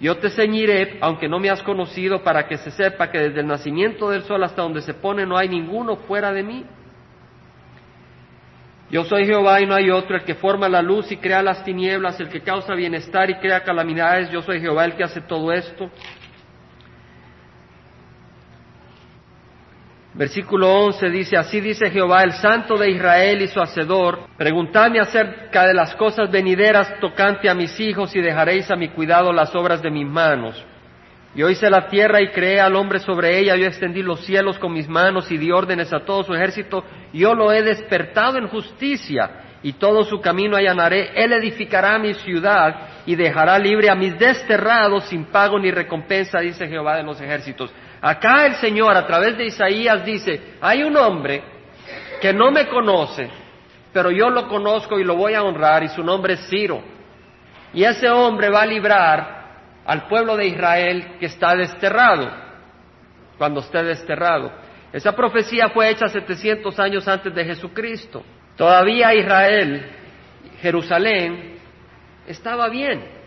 Yo 0.00 0.16
te 0.16 0.30
ceñiré, 0.30 0.96
aunque 1.02 1.28
no 1.28 1.38
me 1.38 1.50
has 1.50 1.62
conocido, 1.62 2.22
para 2.22 2.48
que 2.48 2.56
se 2.56 2.70
sepa 2.70 3.10
que 3.10 3.18
desde 3.18 3.40
el 3.40 3.46
nacimiento 3.46 4.08
del 4.08 4.22
sol 4.22 4.42
hasta 4.42 4.62
donde 4.62 4.80
se 4.80 4.94
pone 4.94 5.26
no 5.26 5.36
hay 5.36 5.48
ninguno 5.48 5.96
fuera 5.96 6.32
de 6.32 6.42
mí. 6.42 6.64
Yo 8.90 9.04
soy 9.04 9.26
Jehová 9.26 9.60
y 9.60 9.66
no 9.66 9.74
hay 9.74 9.90
otro, 9.90 10.16
el 10.16 10.24
que 10.24 10.34
forma 10.34 10.68
la 10.68 10.82
luz 10.82 11.12
y 11.12 11.18
crea 11.18 11.42
las 11.42 11.62
tinieblas, 11.64 12.18
el 12.18 12.28
que 12.28 12.40
causa 12.40 12.74
bienestar 12.74 13.30
y 13.30 13.34
crea 13.36 13.62
calamidades. 13.62 14.30
Yo 14.30 14.42
soy 14.42 14.60
Jehová 14.60 14.86
el 14.86 14.96
que 14.96 15.04
hace 15.04 15.20
todo 15.20 15.52
esto. 15.52 15.90
Versículo 20.12 20.68
11 20.86 21.08
dice, 21.08 21.36
así 21.36 21.60
dice 21.60 21.88
Jehová, 21.88 22.24
el 22.24 22.32
santo 22.32 22.76
de 22.76 22.90
Israel 22.90 23.42
y 23.42 23.46
su 23.46 23.60
hacedor, 23.60 24.26
preguntadme 24.36 24.98
acerca 24.98 25.66
de 25.66 25.74
las 25.74 25.94
cosas 25.94 26.28
venideras 26.30 26.98
tocante 26.98 27.48
a 27.48 27.54
mis 27.54 27.78
hijos 27.78 28.14
y 28.16 28.20
dejaréis 28.20 28.68
a 28.72 28.76
mi 28.76 28.88
cuidado 28.88 29.32
las 29.32 29.54
obras 29.54 29.80
de 29.82 29.90
mis 29.90 30.06
manos. 30.06 30.66
Yo 31.36 31.48
hice 31.48 31.70
la 31.70 31.86
tierra 31.86 32.20
y 32.20 32.30
creé 32.30 32.60
al 32.60 32.74
hombre 32.74 32.98
sobre 32.98 33.38
ella, 33.38 33.54
yo 33.54 33.66
extendí 33.66 34.02
los 34.02 34.24
cielos 34.24 34.58
con 34.58 34.72
mis 34.72 34.88
manos 34.88 35.30
y 35.30 35.38
di 35.38 35.52
órdenes 35.52 35.92
a 35.92 36.00
todo 36.00 36.24
su 36.24 36.34
ejército, 36.34 36.84
yo 37.12 37.34
lo 37.34 37.52
he 37.52 37.62
despertado 37.62 38.36
en 38.36 38.48
justicia 38.48 39.30
y 39.62 39.74
todo 39.74 40.02
su 40.02 40.20
camino 40.20 40.56
allanaré, 40.56 41.12
él 41.14 41.32
edificará 41.34 42.00
mi 42.00 42.14
ciudad 42.14 43.04
y 43.06 43.14
dejará 43.14 43.56
libre 43.60 43.88
a 43.88 43.94
mis 43.94 44.18
desterrados 44.18 45.04
sin 45.04 45.26
pago 45.26 45.56
ni 45.60 45.70
recompensa, 45.70 46.40
dice 46.40 46.66
Jehová 46.66 46.96
de 46.96 47.04
los 47.04 47.20
ejércitos. 47.20 47.72
Acá 48.00 48.46
el 48.46 48.54
Señor 48.56 48.96
a 48.96 49.06
través 49.06 49.36
de 49.36 49.46
Isaías 49.46 50.04
dice, 50.04 50.54
hay 50.60 50.82
un 50.82 50.96
hombre 50.96 51.42
que 52.20 52.32
no 52.32 52.50
me 52.50 52.66
conoce, 52.66 53.28
pero 53.92 54.10
yo 54.10 54.30
lo 54.30 54.48
conozco 54.48 54.98
y 54.98 55.04
lo 55.04 55.16
voy 55.16 55.34
a 55.34 55.42
honrar 55.42 55.82
y 55.82 55.88
su 55.88 56.02
nombre 56.02 56.34
es 56.34 56.48
Ciro. 56.48 56.82
Y 57.74 57.84
ese 57.84 58.08
hombre 58.08 58.48
va 58.48 58.62
a 58.62 58.66
librar 58.66 59.40
al 59.84 60.06
pueblo 60.08 60.36
de 60.36 60.46
Israel 60.46 61.16
que 61.18 61.26
está 61.26 61.54
desterrado, 61.54 62.30
cuando 63.36 63.60
esté 63.60 63.82
desterrado. 63.82 64.50
Esa 64.92 65.14
profecía 65.14 65.68
fue 65.68 65.90
hecha 65.90 66.08
700 66.08 66.78
años 66.80 67.06
antes 67.06 67.34
de 67.34 67.44
Jesucristo. 67.44 68.24
Todavía 68.56 69.14
Israel, 69.14 69.90
Jerusalén, 70.60 71.58
estaba 72.26 72.68
bien. 72.68 73.19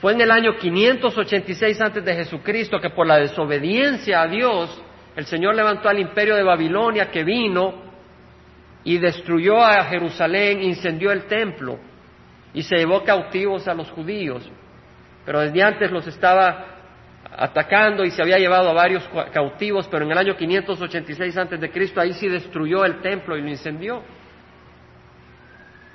Fue 0.00 0.12
en 0.12 0.20
el 0.22 0.30
año 0.30 0.56
586 0.56 1.80
antes 1.80 2.02
de 2.02 2.14
Jesucristo 2.14 2.80
que 2.80 2.88
por 2.90 3.06
la 3.06 3.18
desobediencia 3.18 4.22
a 4.22 4.26
Dios 4.26 4.82
el 5.14 5.26
Señor 5.26 5.54
levantó 5.54 5.90
al 5.90 5.98
imperio 5.98 6.36
de 6.36 6.42
Babilonia 6.42 7.10
que 7.10 7.22
vino 7.22 7.82
y 8.82 8.96
destruyó 8.96 9.62
a 9.62 9.84
Jerusalén, 9.84 10.62
incendió 10.62 11.12
el 11.12 11.24
templo 11.24 11.78
y 12.54 12.62
se 12.62 12.76
llevó 12.76 13.04
cautivos 13.04 13.68
a 13.68 13.74
los 13.74 13.90
judíos. 13.90 14.50
Pero 15.26 15.40
desde 15.40 15.62
antes 15.62 15.90
los 15.90 16.06
estaba 16.06 16.64
atacando 17.36 18.02
y 18.02 18.10
se 18.10 18.22
había 18.22 18.38
llevado 18.38 18.70
a 18.70 18.72
varios 18.72 19.06
cautivos, 19.32 19.86
pero 19.88 20.06
en 20.06 20.12
el 20.12 20.18
año 20.18 20.34
586 20.34 21.36
antes 21.36 21.60
de 21.60 21.70
Cristo 21.70 22.00
ahí 22.00 22.14
sí 22.14 22.26
destruyó 22.26 22.86
el 22.86 23.02
templo 23.02 23.36
y 23.36 23.42
lo 23.42 23.48
incendió. 23.48 24.02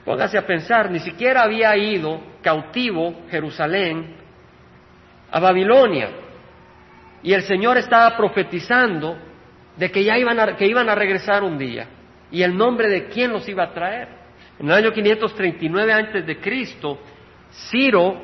Póngase 0.05 0.37
a 0.37 0.45
pensar, 0.45 0.91
ni 0.91 0.99
siquiera 0.99 1.41
había 1.41 1.75
ido 1.75 2.21
cautivo 2.43 3.23
Jerusalén 3.31 4.15
a 5.31 5.39
Babilonia. 5.39 6.09
Y 7.23 7.33
el 7.33 7.41
Señor 7.41 7.79
estaba 7.79 8.15
profetizando 8.15 9.17
de 9.75 9.91
que 9.91 10.03
ya 10.03 10.15
iban 10.15 10.39
a, 10.39 10.55
que 10.55 10.67
iban 10.67 10.87
a 10.89 10.95
regresar 10.95 11.43
un 11.43 11.57
día 11.57 11.87
y 12.31 12.43
el 12.43 12.55
nombre 12.55 12.87
de 12.87 13.07
quién 13.07 13.31
los 13.31 13.49
iba 13.49 13.63
a 13.63 13.73
traer. 13.73 14.07
En 14.59 14.67
el 14.67 14.73
año 14.73 14.91
539 14.91 15.93
antes 15.93 16.25
de 16.25 16.37
Cristo, 16.37 16.99
Ciro, 17.69 18.21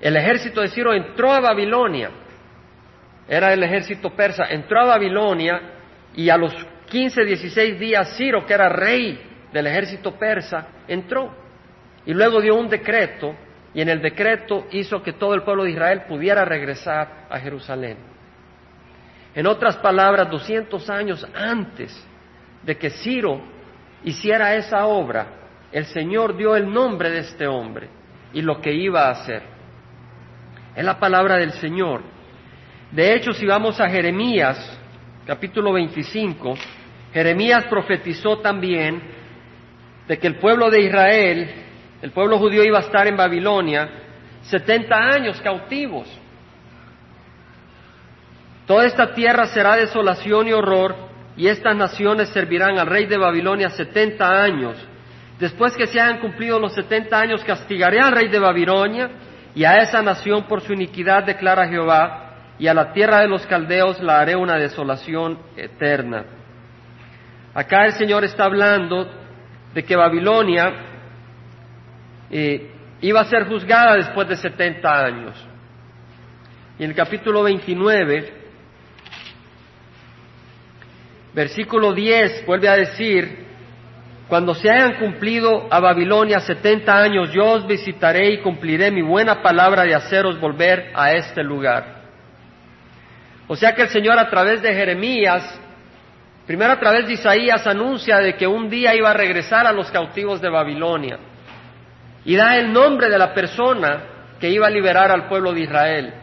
el 0.00 0.16
ejército 0.16 0.60
de 0.60 0.68
Ciro 0.68 0.94
entró 0.94 1.32
a 1.32 1.40
Babilonia. 1.40 2.10
Era 3.28 3.52
el 3.52 3.62
ejército 3.62 4.10
persa, 4.10 4.44
entró 4.44 4.80
a 4.80 4.86
Babilonia 4.86 5.60
y 6.14 6.30
a 6.30 6.36
los 6.36 6.54
15, 6.88 7.24
16 7.24 7.78
días 7.78 8.16
Ciro, 8.16 8.46
que 8.46 8.54
era 8.54 8.68
rey 8.68 9.27
del 9.52 9.66
ejército 9.66 10.12
persa, 10.18 10.66
entró. 10.86 11.32
Y 12.06 12.12
luego 12.14 12.40
dio 12.40 12.54
un 12.54 12.68
decreto 12.68 13.34
y 13.74 13.80
en 13.80 13.88
el 13.88 14.00
decreto 14.00 14.66
hizo 14.72 15.02
que 15.02 15.12
todo 15.12 15.34
el 15.34 15.42
pueblo 15.42 15.64
de 15.64 15.70
Israel 15.70 16.02
pudiera 16.08 16.44
regresar 16.44 17.26
a 17.30 17.38
Jerusalén. 17.38 17.98
En 19.34 19.46
otras 19.46 19.76
palabras, 19.76 20.30
200 20.30 20.88
años 20.90 21.26
antes 21.34 22.06
de 22.62 22.76
que 22.76 22.90
Ciro 22.90 23.40
hiciera 24.04 24.54
esa 24.54 24.86
obra, 24.86 25.26
el 25.70 25.84
Señor 25.86 26.36
dio 26.36 26.56
el 26.56 26.72
nombre 26.72 27.10
de 27.10 27.18
este 27.18 27.46
hombre 27.46 27.88
y 28.32 28.42
lo 28.42 28.60
que 28.60 28.72
iba 28.72 29.06
a 29.06 29.10
hacer. 29.10 29.42
Es 30.74 30.84
la 30.84 30.98
palabra 30.98 31.36
del 31.36 31.52
Señor. 31.52 32.02
De 32.90 33.14
hecho, 33.14 33.32
si 33.32 33.44
vamos 33.44 33.80
a 33.80 33.88
Jeremías, 33.88 34.78
capítulo 35.26 35.72
25, 35.74 36.54
Jeremías 37.12 37.64
profetizó 37.66 38.38
también 38.38 39.17
de 40.08 40.18
que 40.18 40.26
el 40.26 40.36
pueblo 40.36 40.70
de 40.70 40.80
Israel, 40.80 41.50
el 42.00 42.10
pueblo 42.12 42.38
judío 42.38 42.64
iba 42.64 42.78
a 42.78 42.82
estar 42.82 43.06
en 43.06 43.16
Babilonia 43.16 43.88
70 44.42 44.96
años 44.96 45.40
cautivos. 45.42 46.08
Toda 48.66 48.86
esta 48.86 49.14
tierra 49.14 49.46
será 49.46 49.76
desolación 49.76 50.48
y 50.48 50.52
horror, 50.52 50.96
y 51.36 51.46
estas 51.46 51.76
naciones 51.76 52.30
servirán 52.30 52.78
al 52.78 52.86
rey 52.86 53.06
de 53.06 53.18
Babilonia 53.18 53.70
setenta 53.70 54.42
años. 54.42 54.76
Después 55.38 55.76
que 55.76 55.86
se 55.86 56.00
hayan 56.00 56.20
cumplido 56.20 56.58
los 56.58 56.74
setenta 56.74 57.20
años, 57.20 57.44
castigaré 57.44 58.00
al 58.00 58.12
rey 58.12 58.28
de 58.28 58.38
Babilonia 58.38 59.10
y 59.54 59.64
a 59.64 59.76
esa 59.76 60.02
nación 60.02 60.44
por 60.44 60.62
su 60.62 60.72
iniquidad, 60.72 61.24
declara 61.24 61.68
Jehová, 61.68 62.24
y 62.58 62.66
a 62.66 62.74
la 62.74 62.92
tierra 62.92 63.20
de 63.20 63.28
los 63.28 63.46
caldeos 63.46 64.00
la 64.00 64.20
haré 64.20 64.34
una 64.34 64.56
desolación 64.56 65.38
eterna. 65.56 66.24
Acá 67.54 67.84
el 67.86 67.92
Señor 67.92 68.24
está 68.24 68.44
hablando 68.44 69.08
de 69.74 69.84
que 69.84 69.96
Babilonia 69.96 70.72
eh, 72.30 72.70
iba 73.00 73.20
a 73.20 73.24
ser 73.24 73.46
juzgada 73.46 73.96
después 73.96 74.28
de 74.28 74.36
setenta 74.36 75.04
años. 75.04 75.34
Y 76.78 76.84
en 76.84 76.90
el 76.90 76.96
capítulo 76.96 77.42
29 77.42 78.38
Versículo 81.38 81.92
10 81.92 82.46
vuelve 82.46 82.68
a 82.68 82.76
decir, 82.76 83.46
cuando 84.28 84.56
se 84.56 84.68
hayan 84.68 84.94
cumplido 84.94 85.68
a 85.70 85.78
Babilonia 85.78 86.40
setenta 86.40 86.96
años, 86.96 87.30
yo 87.32 87.44
os 87.44 87.66
visitaré 87.66 88.32
y 88.32 88.38
cumpliré 88.38 88.90
mi 88.90 89.02
buena 89.02 89.40
palabra 89.42 89.84
de 89.84 89.94
haceros 89.94 90.40
volver 90.40 90.90
a 90.94 91.12
este 91.12 91.44
lugar. 91.44 92.02
O 93.46 93.54
sea 93.54 93.72
que 93.72 93.82
el 93.82 93.88
Señor 93.88 94.18
a 94.18 94.28
través 94.28 94.62
de 94.62 94.74
Jeremías, 94.74 95.60
primero 96.48 96.72
a 96.72 96.80
través 96.80 97.10
Isaías, 97.10 97.66
anuncia 97.66 98.16
de 98.20 98.34
que 98.34 98.46
un 98.46 98.70
día 98.70 98.94
iba 98.94 99.10
a 99.10 99.12
regresar 99.12 99.66
a 99.66 99.72
los 99.72 99.90
cautivos 99.90 100.40
de 100.40 100.48
Babilonia. 100.48 101.18
Y 102.24 102.36
da 102.36 102.56
el 102.56 102.72
nombre 102.72 103.10
de 103.10 103.18
la 103.18 103.34
persona 103.34 104.00
que 104.40 104.48
iba 104.48 104.66
a 104.66 104.70
liberar 104.70 105.10
al 105.10 105.28
pueblo 105.28 105.52
de 105.52 105.60
Israel. 105.60 106.14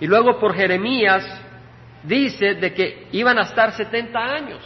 Y 0.00 0.06
luego 0.06 0.40
por 0.40 0.54
Jeremías 0.54 1.26
dice 2.02 2.54
de 2.54 2.72
que 2.72 3.08
iban 3.12 3.38
a 3.38 3.42
estar 3.42 3.72
70 3.72 4.18
años 4.18 4.62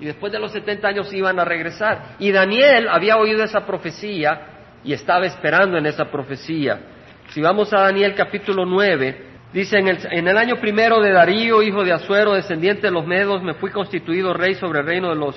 y 0.00 0.06
después 0.06 0.32
de 0.32 0.40
los 0.40 0.50
70 0.50 0.88
años 0.88 1.12
iban 1.12 1.38
a 1.38 1.44
regresar. 1.44 2.16
Y 2.18 2.32
Daniel 2.32 2.88
había 2.88 3.18
oído 3.18 3.44
esa 3.44 3.64
profecía 3.64 4.40
y 4.82 4.92
estaba 4.92 5.26
esperando 5.26 5.78
en 5.78 5.86
esa 5.86 6.06
profecía. 6.06 6.80
Si 7.28 7.40
vamos 7.40 7.72
a 7.72 7.82
Daniel 7.82 8.16
capítulo 8.16 8.66
9, 8.66 9.26
dice, 9.52 9.78
en 9.78 9.88
el, 9.88 9.98
en 10.10 10.28
el 10.28 10.36
año 10.36 10.56
primero 10.56 11.00
de 11.00 11.12
Darío, 11.12 11.62
hijo 11.62 11.84
de 11.84 11.92
Azuero, 11.92 12.34
descendiente 12.34 12.88
de 12.88 12.92
los 12.92 13.06
Medos, 13.06 13.42
me 13.42 13.54
fui 13.54 13.70
constituido 13.70 14.34
rey 14.34 14.54
sobre 14.54 14.80
el 14.80 14.86
reino 14.86 15.08
de 15.08 15.16
los 15.16 15.36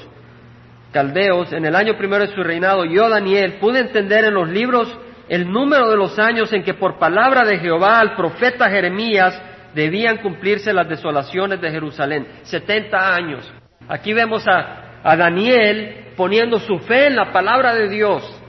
caldeos. 0.92 1.52
En 1.54 1.66
el 1.66 1.76
año 1.76 1.98
primero 1.98 2.26
de 2.26 2.34
su 2.34 2.44
reinado, 2.44 2.86
yo, 2.86 3.10
Daniel, 3.10 3.58
pude 3.60 3.80
entender 3.80 4.26
en 4.26 4.34
los 4.34 4.50
libros 4.50 4.96
el 5.30 5.50
número 5.50 5.90
de 5.90 5.96
los 5.96 6.20
años 6.20 6.52
en 6.52 6.64
que 6.64 6.74
por 6.74 7.00
palabra 7.00 7.46
de 7.46 7.60
Jehová 7.60 8.00
al 8.00 8.16
profeta 8.16 8.70
Jeremías 8.70 9.42
debían 9.74 10.18
cumplirse 10.18 10.74
las 10.74 10.90
desolaciones 10.90 11.62
de 11.62 11.72
Jerusalén. 11.72 12.28
70 12.44 13.16
años. 13.16 13.54
Aquí 13.88 14.14
vemos 14.14 14.46
a, 14.48 15.00
a 15.04 15.16
Daniel 15.16 16.14
poniendo 16.18 16.60
su 16.60 16.80
fe 16.80 17.08
en 17.08 17.16
la 17.16 17.32
palabra 17.32 17.74
de 17.74 17.88
Dios 17.88 18.41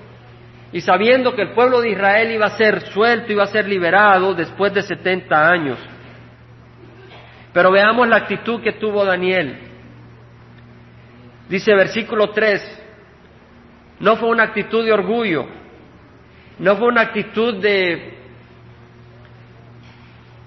y 0.72 0.80
sabiendo 0.80 1.34
que 1.34 1.42
el 1.42 1.52
pueblo 1.52 1.80
de 1.80 1.90
Israel 1.90 2.30
iba 2.30 2.46
a 2.46 2.56
ser 2.56 2.80
suelto, 2.88 3.32
iba 3.32 3.44
a 3.44 3.48
ser 3.48 3.68
liberado 3.68 4.34
después 4.34 4.72
de 4.72 4.82
70 4.82 5.48
años. 5.48 5.78
Pero 7.52 7.70
veamos 7.70 8.08
la 8.08 8.16
actitud 8.16 8.62
que 8.62 8.72
tuvo 8.72 9.04
Daniel. 9.04 9.58
Dice 11.48 11.74
versículo 11.74 12.30
3, 12.30 12.84
no 14.00 14.16
fue 14.16 14.30
una 14.30 14.44
actitud 14.44 14.84
de 14.84 14.92
orgullo, 14.92 15.46
no 16.58 16.76
fue 16.76 16.88
una 16.88 17.02
actitud 17.02 17.60
de 17.60 18.12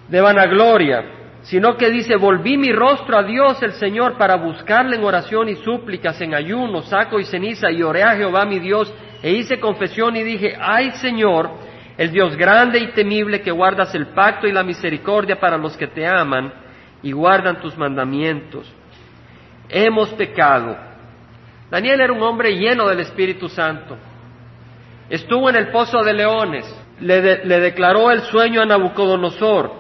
de 0.08 0.22
vanagloria, 0.22 1.04
sino 1.44 1.78
que 1.78 1.90
dice, 1.90 2.16
volví 2.16 2.58
mi 2.58 2.72
rostro 2.72 3.18
a 3.18 3.24
Dios 3.24 3.62
el 3.62 3.74
Señor 3.74 4.18
para 4.18 4.36
buscarle 4.36 4.96
en 4.96 5.04
oración 5.04 5.50
y 5.50 5.56
súplicas, 5.56 6.20
en 6.22 6.34
ayuno, 6.34 6.82
saco 6.82 7.20
y 7.20 7.26
ceniza, 7.26 7.72
y 7.72 7.84
oré 7.84 8.04
a 8.04 8.16
Jehová 8.16 8.46
mi 8.46 8.60
Dios, 8.60 8.94
e 9.26 9.32
hice 9.32 9.60
confesión 9.60 10.16
y 10.16 10.22
dije, 10.22 10.56
ay 10.62 10.92
Señor, 11.02 11.50
el 11.98 12.12
Dios 12.12 12.38
grande 12.38 12.78
y 12.78 12.92
temible 12.92 13.42
que 13.42 13.50
guardas 13.50 13.96
el 13.96 14.10
pacto 14.10 14.46
y 14.46 14.52
la 14.52 14.62
misericordia 14.62 15.40
para 15.40 15.58
los 15.58 15.76
que 15.76 15.88
te 15.88 16.06
aman 16.06 16.54
y 17.02 17.12
guardan 17.12 17.60
tus 17.60 17.76
mandamientos. 17.76 18.72
Hemos 19.68 20.10
pecado. 20.10 20.78
Daniel 21.72 22.02
era 22.02 22.14
un 22.14 22.22
hombre 22.22 22.56
lleno 22.56 22.88
del 22.88 23.00
Espíritu 23.00 23.50
Santo. 23.50 23.98
Estuvo 25.10 25.50
en 25.50 25.56
el 25.56 25.70
pozo 25.70 26.04
de 26.04 26.14
leones, 26.14 26.86
le, 27.00 27.46
le 27.46 27.60
declaró 27.62 28.12
el 28.12 28.22
sueño 28.26 28.62
a 28.62 28.66
Nabucodonosor, 28.68 29.72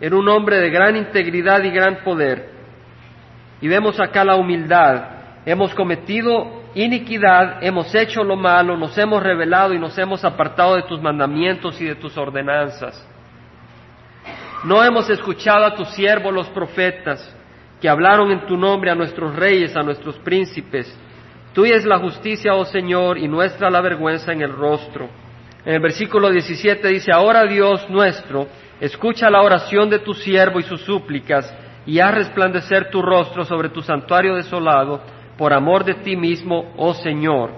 era 0.00 0.14
un 0.14 0.28
hombre 0.28 0.60
de 0.60 0.70
gran 0.70 0.94
integridad 0.94 1.64
y 1.64 1.70
gran 1.70 2.04
poder. 2.04 2.48
Y 3.60 3.66
vemos 3.66 3.98
acá 3.98 4.24
la 4.24 4.36
humildad. 4.36 5.02
Hemos 5.44 5.74
cometido 5.74 6.62
iniquidad, 6.74 7.62
hemos 7.62 7.94
hecho 7.94 8.22
lo 8.24 8.36
malo, 8.36 8.76
nos 8.76 8.96
hemos 8.98 9.22
revelado 9.22 9.74
y 9.74 9.78
nos 9.78 9.96
hemos 9.98 10.24
apartado 10.24 10.76
de 10.76 10.82
tus 10.82 11.00
mandamientos 11.00 11.80
y 11.80 11.84
de 11.84 11.94
tus 11.94 12.16
ordenanzas. 12.16 13.06
No 14.64 14.82
hemos 14.82 15.08
escuchado 15.10 15.64
a 15.66 15.74
tus 15.74 15.88
siervos 15.90 16.32
los 16.32 16.48
profetas 16.48 17.34
que 17.80 17.88
hablaron 17.88 18.30
en 18.30 18.46
tu 18.46 18.56
nombre 18.56 18.90
a 18.90 18.94
nuestros 18.94 19.36
reyes, 19.36 19.76
a 19.76 19.82
nuestros 19.82 20.16
príncipes. 20.18 20.98
Tuya 21.52 21.76
es 21.76 21.84
la 21.84 21.98
justicia, 21.98 22.54
oh 22.54 22.64
Señor, 22.64 23.18
y 23.18 23.28
nuestra 23.28 23.70
la 23.70 23.80
vergüenza 23.80 24.32
en 24.32 24.42
el 24.42 24.52
rostro. 24.52 25.08
En 25.64 25.74
el 25.74 25.80
versículo 25.80 26.30
17 26.30 26.88
dice, 26.88 27.12
ahora 27.12 27.44
Dios 27.44 27.88
nuestro, 27.88 28.48
Escucha 28.80 29.30
la 29.30 29.42
oración 29.42 29.88
de 29.88 30.00
tu 30.00 30.14
siervo 30.14 30.58
y 30.58 30.64
sus 30.64 30.80
súplicas, 30.82 31.52
y 31.86 32.00
haz 32.00 32.14
resplandecer 32.14 32.90
tu 32.90 33.00
rostro 33.00 33.44
sobre 33.44 33.68
tu 33.68 33.82
santuario 33.82 34.34
desolado, 34.34 35.00
por 35.36 35.52
amor 35.52 35.84
de 35.84 35.94
ti 35.94 36.16
mismo, 36.16 36.72
oh 36.76 36.94
Señor. 36.94 37.50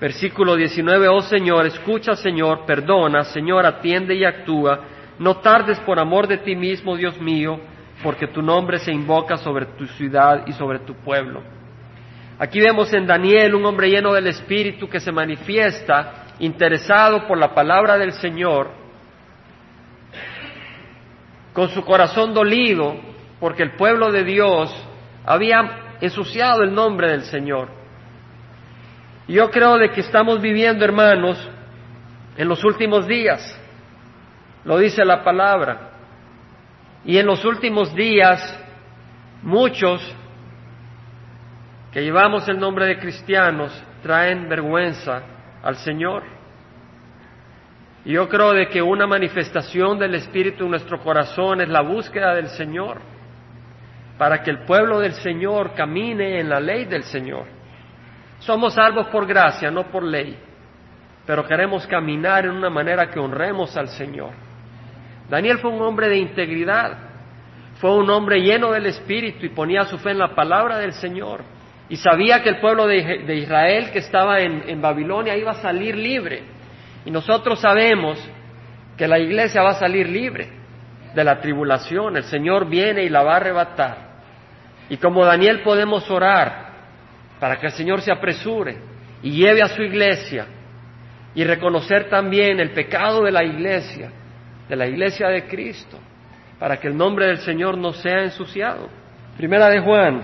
Versículo 0.00 0.54
19, 0.54 1.08
oh 1.08 1.22
Señor, 1.22 1.66
escucha, 1.66 2.14
Señor, 2.14 2.64
perdona, 2.66 3.24
Señor, 3.24 3.66
atiende 3.66 4.14
y 4.14 4.24
actúa. 4.24 4.80
No 5.18 5.38
tardes 5.38 5.80
por 5.80 5.98
amor 5.98 6.26
de 6.28 6.38
ti 6.38 6.54
mismo, 6.54 6.96
Dios 6.96 7.20
mío, 7.20 7.58
porque 8.02 8.28
tu 8.28 8.40
nombre 8.40 8.78
se 8.78 8.92
invoca 8.92 9.36
sobre 9.36 9.66
tu 9.66 9.86
ciudad 9.86 10.46
y 10.46 10.52
sobre 10.52 10.80
tu 10.80 10.94
pueblo. 10.94 11.42
Aquí 12.38 12.60
vemos 12.60 12.92
en 12.92 13.06
Daniel 13.06 13.56
un 13.56 13.64
hombre 13.66 13.90
lleno 13.90 14.12
del 14.12 14.28
Espíritu 14.28 14.88
que 14.88 15.00
se 15.00 15.10
manifiesta 15.10 16.26
interesado 16.38 17.26
por 17.26 17.36
la 17.36 17.52
palabra 17.52 17.98
del 17.98 18.12
Señor 18.12 18.70
con 21.52 21.70
su 21.70 21.84
corazón 21.84 22.32
dolido 22.32 22.94
porque 23.40 23.64
el 23.64 23.72
pueblo 23.72 24.12
de 24.12 24.22
Dios 24.22 24.72
había 25.26 25.87
ensuciado 26.00 26.62
el 26.62 26.74
nombre 26.74 27.10
del 27.10 27.22
Señor. 27.22 27.68
Yo 29.26 29.50
creo 29.50 29.76
de 29.76 29.90
que 29.90 30.00
estamos 30.00 30.40
viviendo, 30.40 30.84
hermanos, 30.84 31.38
en 32.36 32.48
los 32.48 32.64
últimos 32.64 33.06
días. 33.06 33.42
Lo 34.64 34.78
dice 34.78 35.04
la 35.04 35.22
palabra. 35.22 35.90
Y 37.04 37.18
en 37.18 37.26
los 37.26 37.44
últimos 37.44 37.94
días, 37.94 38.40
muchos 39.42 40.02
que 41.92 42.02
llevamos 42.02 42.48
el 42.48 42.58
nombre 42.58 42.86
de 42.86 42.98
cristianos 42.98 43.72
traen 44.02 44.48
vergüenza 44.48 45.22
al 45.62 45.76
Señor. 45.76 46.22
Yo 48.04 48.28
creo 48.28 48.52
de 48.52 48.68
que 48.68 48.80
una 48.80 49.06
manifestación 49.06 49.98
del 49.98 50.14
Espíritu 50.14 50.64
en 50.64 50.70
nuestro 50.70 51.00
corazón 51.00 51.60
es 51.60 51.68
la 51.68 51.82
búsqueda 51.82 52.34
del 52.34 52.48
Señor, 52.48 53.00
para 54.18 54.42
que 54.42 54.50
el 54.50 54.64
pueblo 54.64 54.98
del 54.98 55.12
Señor 55.14 55.74
camine 55.74 56.40
en 56.40 56.48
la 56.48 56.60
ley 56.60 56.84
del 56.84 57.04
Señor. 57.04 57.46
Somos 58.40 58.74
salvos 58.74 59.08
por 59.08 59.26
gracia, 59.26 59.70
no 59.70 59.84
por 59.84 60.02
ley, 60.02 60.36
pero 61.26 61.46
queremos 61.46 61.86
caminar 61.86 62.44
en 62.44 62.52
una 62.52 62.70
manera 62.70 63.10
que 63.10 63.18
honremos 63.18 63.76
al 63.76 63.88
Señor. 63.88 64.30
Daniel 65.30 65.58
fue 65.58 65.70
un 65.70 65.82
hombre 65.82 66.08
de 66.08 66.18
integridad, 66.18 66.98
fue 67.80 67.96
un 67.96 68.10
hombre 68.10 68.40
lleno 68.40 68.72
del 68.72 68.86
Espíritu 68.86 69.46
y 69.46 69.50
ponía 69.50 69.84
su 69.84 69.98
fe 69.98 70.10
en 70.10 70.18
la 70.18 70.34
palabra 70.34 70.78
del 70.78 70.92
Señor. 70.92 71.42
Y 71.88 71.96
sabía 71.96 72.42
que 72.42 72.50
el 72.50 72.60
pueblo 72.60 72.86
de, 72.86 73.34
Israel 73.34 73.90
que 73.92 74.00
estaba 74.00 74.40
en 74.40 74.82
Babilonia 74.82 75.36
iba 75.36 75.52
a 75.52 75.62
salir 75.62 75.96
libre 75.96 76.42
y 77.04 77.10
nosotros 77.10 77.60
sabemos 77.60 78.18
que 78.98 79.08
la 79.08 79.18
iglesia 79.18 79.62
va 79.62 79.70
a 79.70 79.74
salir 79.74 80.08
libre 80.08 80.48
de 81.14 81.24
la 81.24 81.40
tribulación. 81.40 82.16
El 82.16 82.24
Señor 82.24 82.68
viene 82.68 83.04
y 83.04 83.08
la 83.08 83.22
va 83.22 83.34
a 83.34 83.36
arrebatar. 83.36 84.07
Y 84.88 84.96
como 84.96 85.24
Daniel 85.24 85.62
podemos 85.62 86.10
orar 86.10 86.68
para 87.38 87.56
que 87.58 87.66
el 87.66 87.72
Señor 87.72 88.00
se 88.00 88.12
apresure 88.12 88.76
y 89.22 89.32
lleve 89.32 89.62
a 89.62 89.68
su 89.68 89.82
iglesia 89.82 90.46
y 91.34 91.44
reconocer 91.44 92.08
también 92.08 92.58
el 92.58 92.70
pecado 92.70 93.22
de 93.22 93.30
la 93.30 93.44
iglesia, 93.44 94.10
de 94.68 94.76
la 94.76 94.86
iglesia 94.86 95.28
de 95.28 95.46
Cristo, 95.46 95.98
para 96.58 96.78
que 96.78 96.88
el 96.88 96.96
nombre 96.96 97.26
del 97.26 97.38
Señor 97.38 97.76
no 97.76 97.92
sea 97.92 98.22
ensuciado. 98.24 98.88
Primera 99.36 99.68
de 99.68 99.80
Juan, 99.80 100.22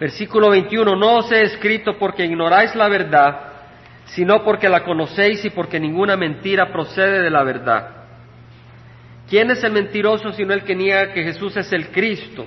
versículo 0.00 0.50
21, 0.50 0.96
no 0.96 1.16
os 1.16 1.32
he 1.32 1.42
escrito 1.42 1.98
porque 1.98 2.24
ignoráis 2.24 2.74
la 2.74 2.88
verdad, 2.88 3.52
sino 4.06 4.42
porque 4.44 4.68
la 4.68 4.84
conocéis 4.84 5.44
y 5.44 5.50
porque 5.50 5.80
ninguna 5.80 6.16
mentira 6.16 6.72
procede 6.72 7.22
de 7.22 7.30
la 7.30 7.42
verdad. 7.42 7.88
¿Quién 9.28 9.50
es 9.50 9.62
el 9.64 9.72
mentiroso 9.72 10.32
sino 10.32 10.52
el 10.52 10.62
que 10.62 10.74
niega 10.74 11.12
que 11.12 11.24
Jesús 11.24 11.56
es 11.56 11.72
el 11.72 11.88
Cristo? 11.88 12.46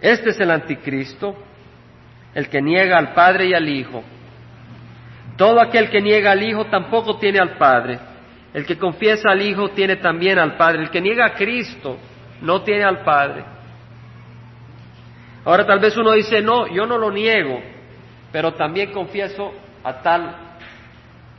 Este 0.00 0.30
es 0.30 0.40
el 0.40 0.50
anticristo, 0.50 1.36
el 2.34 2.48
que 2.48 2.60
niega 2.60 2.98
al 2.98 3.14
Padre 3.14 3.46
y 3.46 3.54
al 3.54 3.68
Hijo. 3.68 4.02
Todo 5.36 5.60
aquel 5.60 5.90
que 5.90 6.00
niega 6.00 6.32
al 6.32 6.42
Hijo 6.42 6.66
tampoco 6.66 7.18
tiene 7.18 7.38
al 7.38 7.56
Padre. 7.56 7.98
El 8.52 8.64
que 8.64 8.78
confiesa 8.78 9.30
al 9.30 9.42
Hijo 9.42 9.68
tiene 9.70 9.96
también 9.96 10.38
al 10.38 10.56
Padre. 10.56 10.82
El 10.82 10.90
que 10.90 11.00
niega 11.00 11.26
a 11.26 11.34
Cristo 11.34 11.98
no 12.40 12.62
tiene 12.62 12.84
al 12.84 13.02
Padre. 13.02 13.44
Ahora 15.44 15.64
tal 15.64 15.78
vez 15.78 15.96
uno 15.96 16.12
dice, 16.12 16.42
no, 16.42 16.66
yo 16.66 16.86
no 16.86 16.98
lo 16.98 17.10
niego, 17.10 17.60
pero 18.32 18.54
también 18.54 18.92
confieso 18.92 19.52
a 19.84 20.02
tal 20.02 20.36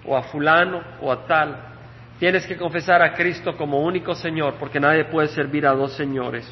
o 0.06 0.16
a 0.16 0.24
fulano 0.24 0.82
o 1.02 1.12
a 1.12 1.26
tal. 1.26 1.58
Tienes 2.18 2.48
que 2.48 2.56
confesar 2.56 3.02
a 3.02 3.14
Cristo 3.14 3.56
como 3.56 3.82
único 3.82 4.16
Señor, 4.16 4.56
porque 4.60 4.80
nadie 4.80 5.06
puede 5.06 5.28
servir 5.28 5.68
a 5.68 5.74
dos 5.74 5.94
señores. 5.94 6.52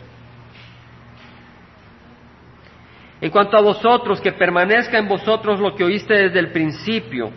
En 3.25 3.31
cuanto 3.31 3.57
a 3.57 3.61
vosotros, 3.61 4.21
que 4.21 4.33
permanezca 4.33 4.99
en 4.99 5.07
vosotros 5.07 5.59
lo 5.59 5.73
que 5.73 5.83
oíste 5.83 6.13
desde 6.13 6.37
el 6.37 6.51
principio. 6.51 7.31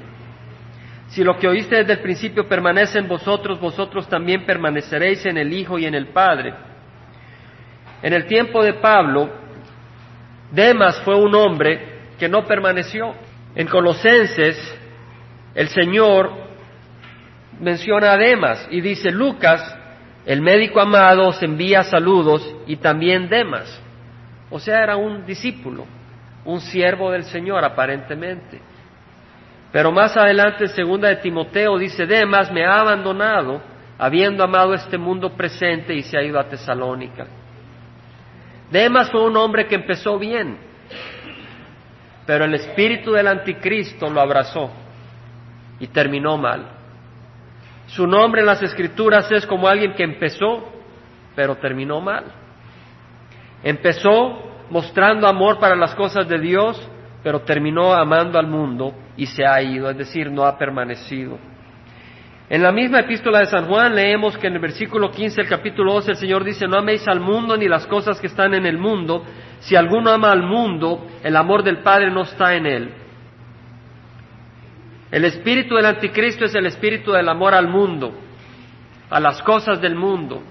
Si 1.08 1.24
lo 1.24 1.38
que 1.38 1.48
oíste 1.48 1.76
desde 1.76 1.94
el 1.94 2.00
principio 2.00 2.46
permanece 2.46 2.98
en 2.98 3.08
vosotros, 3.08 3.58
vosotros 3.58 4.06
también 4.06 4.44
permaneceréis 4.44 5.24
en 5.24 5.38
el 5.38 5.50
Hijo 5.50 5.78
y 5.78 5.86
en 5.86 5.94
el 5.94 6.08
Padre. 6.08 6.52
En 8.02 8.12
el 8.12 8.26
tiempo 8.26 8.62
de 8.62 8.74
Pablo, 8.74 9.30
Demas 10.52 11.00
fue 11.06 11.16
un 11.16 11.34
hombre 11.34 11.80
que 12.18 12.28
no 12.28 12.44
permaneció. 12.44 13.14
En 13.54 13.66
Colosenses, 13.66 14.78
el 15.54 15.68
Señor 15.68 16.32
menciona 17.60 18.12
a 18.12 18.18
Demas 18.18 18.68
y 18.70 18.82
dice, 18.82 19.10
Lucas, 19.10 19.74
el 20.26 20.42
médico 20.42 20.80
amado, 20.80 21.28
os 21.28 21.42
envía 21.42 21.82
saludos 21.82 22.46
y 22.66 22.76
también 22.76 23.30
Demas. 23.30 23.87
O 24.50 24.58
sea, 24.58 24.82
era 24.82 24.96
un 24.96 25.26
discípulo, 25.26 25.86
un 26.44 26.60
siervo 26.60 27.10
del 27.10 27.24
Señor 27.24 27.64
aparentemente. 27.64 28.60
Pero 29.70 29.92
más 29.92 30.16
adelante, 30.16 30.68
segunda 30.68 31.08
de 31.08 31.16
Timoteo, 31.16 31.76
dice, 31.78 32.06
Demas 32.06 32.50
me 32.50 32.64
ha 32.64 32.80
abandonado, 32.80 33.60
habiendo 33.98 34.42
amado 34.42 34.74
este 34.74 34.96
mundo 34.96 35.30
presente 35.36 35.94
y 35.94 36.02
se 36.02 36.16
ha 36.16 36.22
ido 36.22 36.38
a 36.38 36.48
Tesalónica. 36.48 37.26
Demas 38.70 39.10
fue 39.10 39.22
un 39.22 39.36
hombre 39.36 39.66
que 39.66 39.74
empezó 39.74 40.18
bien, 40.18 40.58
pero 42.26 42.44
el 42.44 42.54
espíritu 42.54 43.12
del 43.12 43.28
anticristo 43.28 44.08
lo 44.10 44.20
abrazó 44.20 44.70
y 45.80 45.86
terminó 45.88 46.36
mal. 46.36 46.66
Su 47.86 48.06
nombre 48.06 48.40
en 48.42 48.46
las 48.46 48.62
escrituras 48.62 49.30
es 49.32 49.46
como 49.46 49.66
alguien 49.66 49.94
que 49.94 50.04
empezó, 50.04 50.70
pero 51.34 51.56
terminó 51.56 52.00
mal. 52.00 52.24
Empezó 53.62 54.48
mostrando 54.70 55.26
amor 55.26 55.58
para 55.58 55.76
las 55.76 55.94
cosas 55.94 56.28
de 56.28 56.38
Dios, 56.38 56.88
pero 57.22 57.40
terminó 57.40 57.92
amando 57.92 58.38
al 58.38 58.46
mundo 58.46 58.94
y 59.16 59.26
se 59.26 59.44
ha 59.44 59.60
ido, 59.62 59.90
es 59.90 59.96
decir, 59.96 60.30
no 60.30 60.44
ha 60.44 60.56
permanecido. 60.56 61.38
En 62.50 62.62
la 62.62 62.72
misma 62.72 63.00
epístola 63.00 63.40
de 63.40 63.46
San 63.46 63.66
Juan 63.66 63.94
leemos 63.94 64.38
que 64.38 64.46
en 64.46 64.54
el 64.54 64.60
versículo 64.60 65.10
15 65.10 65.42
del 65.42 65.50
capítulo 65.50 65.92
12 65.94 66.12
el 66.12 66.16
Señor 66.16 66.44
dice, 66.44 66.66
no 66.66 66.78
améis 66.78 67.06
al 67.06 67.20
mundo 67.20 67.56
ni 67.56 67.68
las 67.68 67.86
cosas 67.86 68.18
que 68.20 68.26
están 68.26 68.54
en 68.54 68.64
el 68.64 68.78
mundo. 68.78 69.22
Si 69.60 69.76
alguno 69.76 70.10
ama 70.10 70.32
al 70.32 70.42
mundo, 70.42 71.06
el 71.22 71.36
amor 71.36 71.62
del 71.62 71.78
Padre 71.78 72.10
no 72.10 72.22
está 72.22 72.54
en 72.54 72.64
él. 72.64 72.94
El 75.10 75.24
espíritu 75.24 75.74
del 75.74 75.86
anticristo 75.86 76.46
es 76.46 76.54
el 76.54 76.66
espíritu 76.66 77.12
del 77.12 77.28
amor 77.28 77.54
al 77.54 77.68
mundo, 77.68 78.12
a 79.10 79.20
las 79.20 79.42
cosas 79.42 79.80
del 79.80 79.94
mundo. 79.94 80.42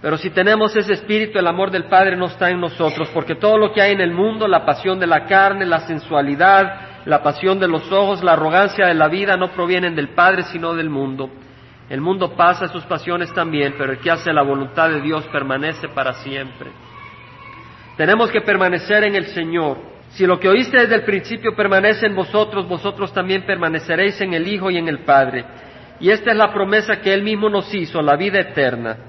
Pero 0.00 0.16
si 0.16 0.30
tenemos 0.30 0.76
ese 0.76 0.92
espíritu, 0.92 1.38
el 1.38 1.46
amor 1.46 1.70
del 1.72 1.84
Padre 1.84 2.16
no 2.16 2.26
está 2.26 2.50
en 2.50 2.60
nosotros, 2.60 3.08
porque 3.12 3.34
todo 3.34 3.58
lo 3.58 3.72
que 3.72 3.82
hay 3.82 3.92
en 3.92 4.00
el 4.00 4.12
mundo, 4.12 4.46
la 4.46 4.64
pasión 4.64 5.00
de 5.00 5.08
la 5.08 5.24
carne, 5.24 5.66
la 5.66 5.80
sensualidad, 5.80 7.04
la 7.04 7.22
pasión 7.22 7.58
de 7.58 7.66
los 7.66 7.90
ojos, 7.90 8.22
la 8.22 8.32
arrogancia 8.34 8.86
de 8.86 8.94
la 8.94 9.08
vida 9.08 9.36
no 9.36 9.50
provienen 9.50 9.96
del 9.96 10.10
Padre 10.10 10.44
sino 10.44 10.74
del 10.74 10.88
mundo. 10.88 11.30
El 11.90 12.00
mundo 12.00 12.36
pasa 12.36 12.68
sus 12.68 12.84
pasiones 12.84 13.32
también, 13.32 13.74
pero 13.76 13.92
el 13.92 13.98
que 13.98 14.10
hace 14.10 14.32
la 14.32 14.42
voluntad 14.42 14.90
de 14.90 15.00
Dios 15.00 15.24
permanece 15.32 15.88
para 15.88 16.12
siempre. 16.12 16.70
Tenemos 17.96 18.30
que 18.30 18.42
permanecer 18.42 19.02
en 19.04 19.16
el 19.16 19.26
Señor. 19.28 19.78
Si 20.10 20.26
lo 20.26 20.38
que 20.38 20.48
oíste 20.48 20.78
desde 20.78 20.94
el 20.94 21.02
principio 21.02 21.56
permanece 21.56 22.06
en 22.06 22.14
vosotros, 22.14 22.68
vosotros 22.68 23.12
también 23.12 23.44
permaneceréis 23.44 24.20
en 24.20 24.34
el 24.34 24.46
Hijo 24.46 24.70
y 24.70 24.76
en 24.76 24.86
el 24.86 25.00
Padre. 25.00 25.44
Y 25.98 26.10
esta 26.10 26.30
es 26.30 26.36
la 26.36 26.52
promesa 26.52 27.00
que 27.00 27.12
Él 27.12 27.22
mismo 27.22 27.48
nos 27.48 27.74
hizo, 27.74 28.00
la 28.00 28.16
vida 28.16 28.38
eterna. 28.38 29.07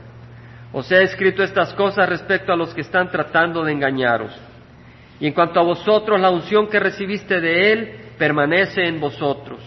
Os 0.72 0.92
he 0.92 1.02
escrito 1.02 1.44
estas 1.44 1.74
cosas 1.74 2.08
respecto 2.08 2.54
a 2.54 2.56
los 2.56 2.74
que 2.74 2.82
están 2.82 3.10
tratando 3.10 3.64
de 3.64 3.72
engañaros. 3.72 4.32
Y 5.20 5.28
en 5.28 5.34
cuanto 5.34 5.60
a 5.60 5.64
vosotros, 5.64 6.20
la 6.20 6.30
unción 6.30 6.68
que 6.68 6.80
recibiste 6.80 7.42
de 7.42 7.72
Él 7.72 7.92
permanece 8.18 8.86
en 8.86 9.00
vosotros. 9.00 9.60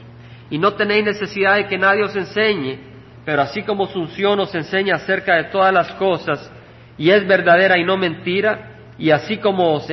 Y 0.49 0.59
no 0.59 0.75
tenéis 0.75 1.05
necesidad 1.05 1.57
de 1.57 1.67
que 1.67 1.79
nadie 1.79 2.05
os 2.05 2.15
enseñe, 2.15 2.79
pero 3.25 3.43
así 3.43 3.62
como 3.62 3.87
su 3.87 4.01
unción 4.01 4.38
os 4.41 4.55
enseña 4.55 4.97
acerca 4.97 5.37
de 5.37 5.45
todas 5.45 5.73
las 5.73 5.93
cosas, 5.93 6.51
y 6.97 7.11
es 7.11 7.27
verdadera 7.27 7.79
y 7.79 7.85
no 7.85 7.97
mentira, 7.97 8.71
y 8.97 9.11
así 9.11 9.38
como 9.38 9.75
os, 9.75 9.88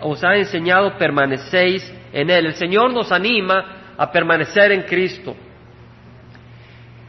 os 0.00 0.24
ha 0.24 0.36
enseñado, 0.36 0.96
permanecéis 0.96 1.92
en 2.12 2.30
Él. 2.30 2.46
El 2.46 2.54
Señor 2.54 2.92
nos 2.92 3.12
anima 3.12 3.94
a 3.98 4.10
permanecer 4.10 4.72
en 4.72 4.82
Cristo. 4.82 5.36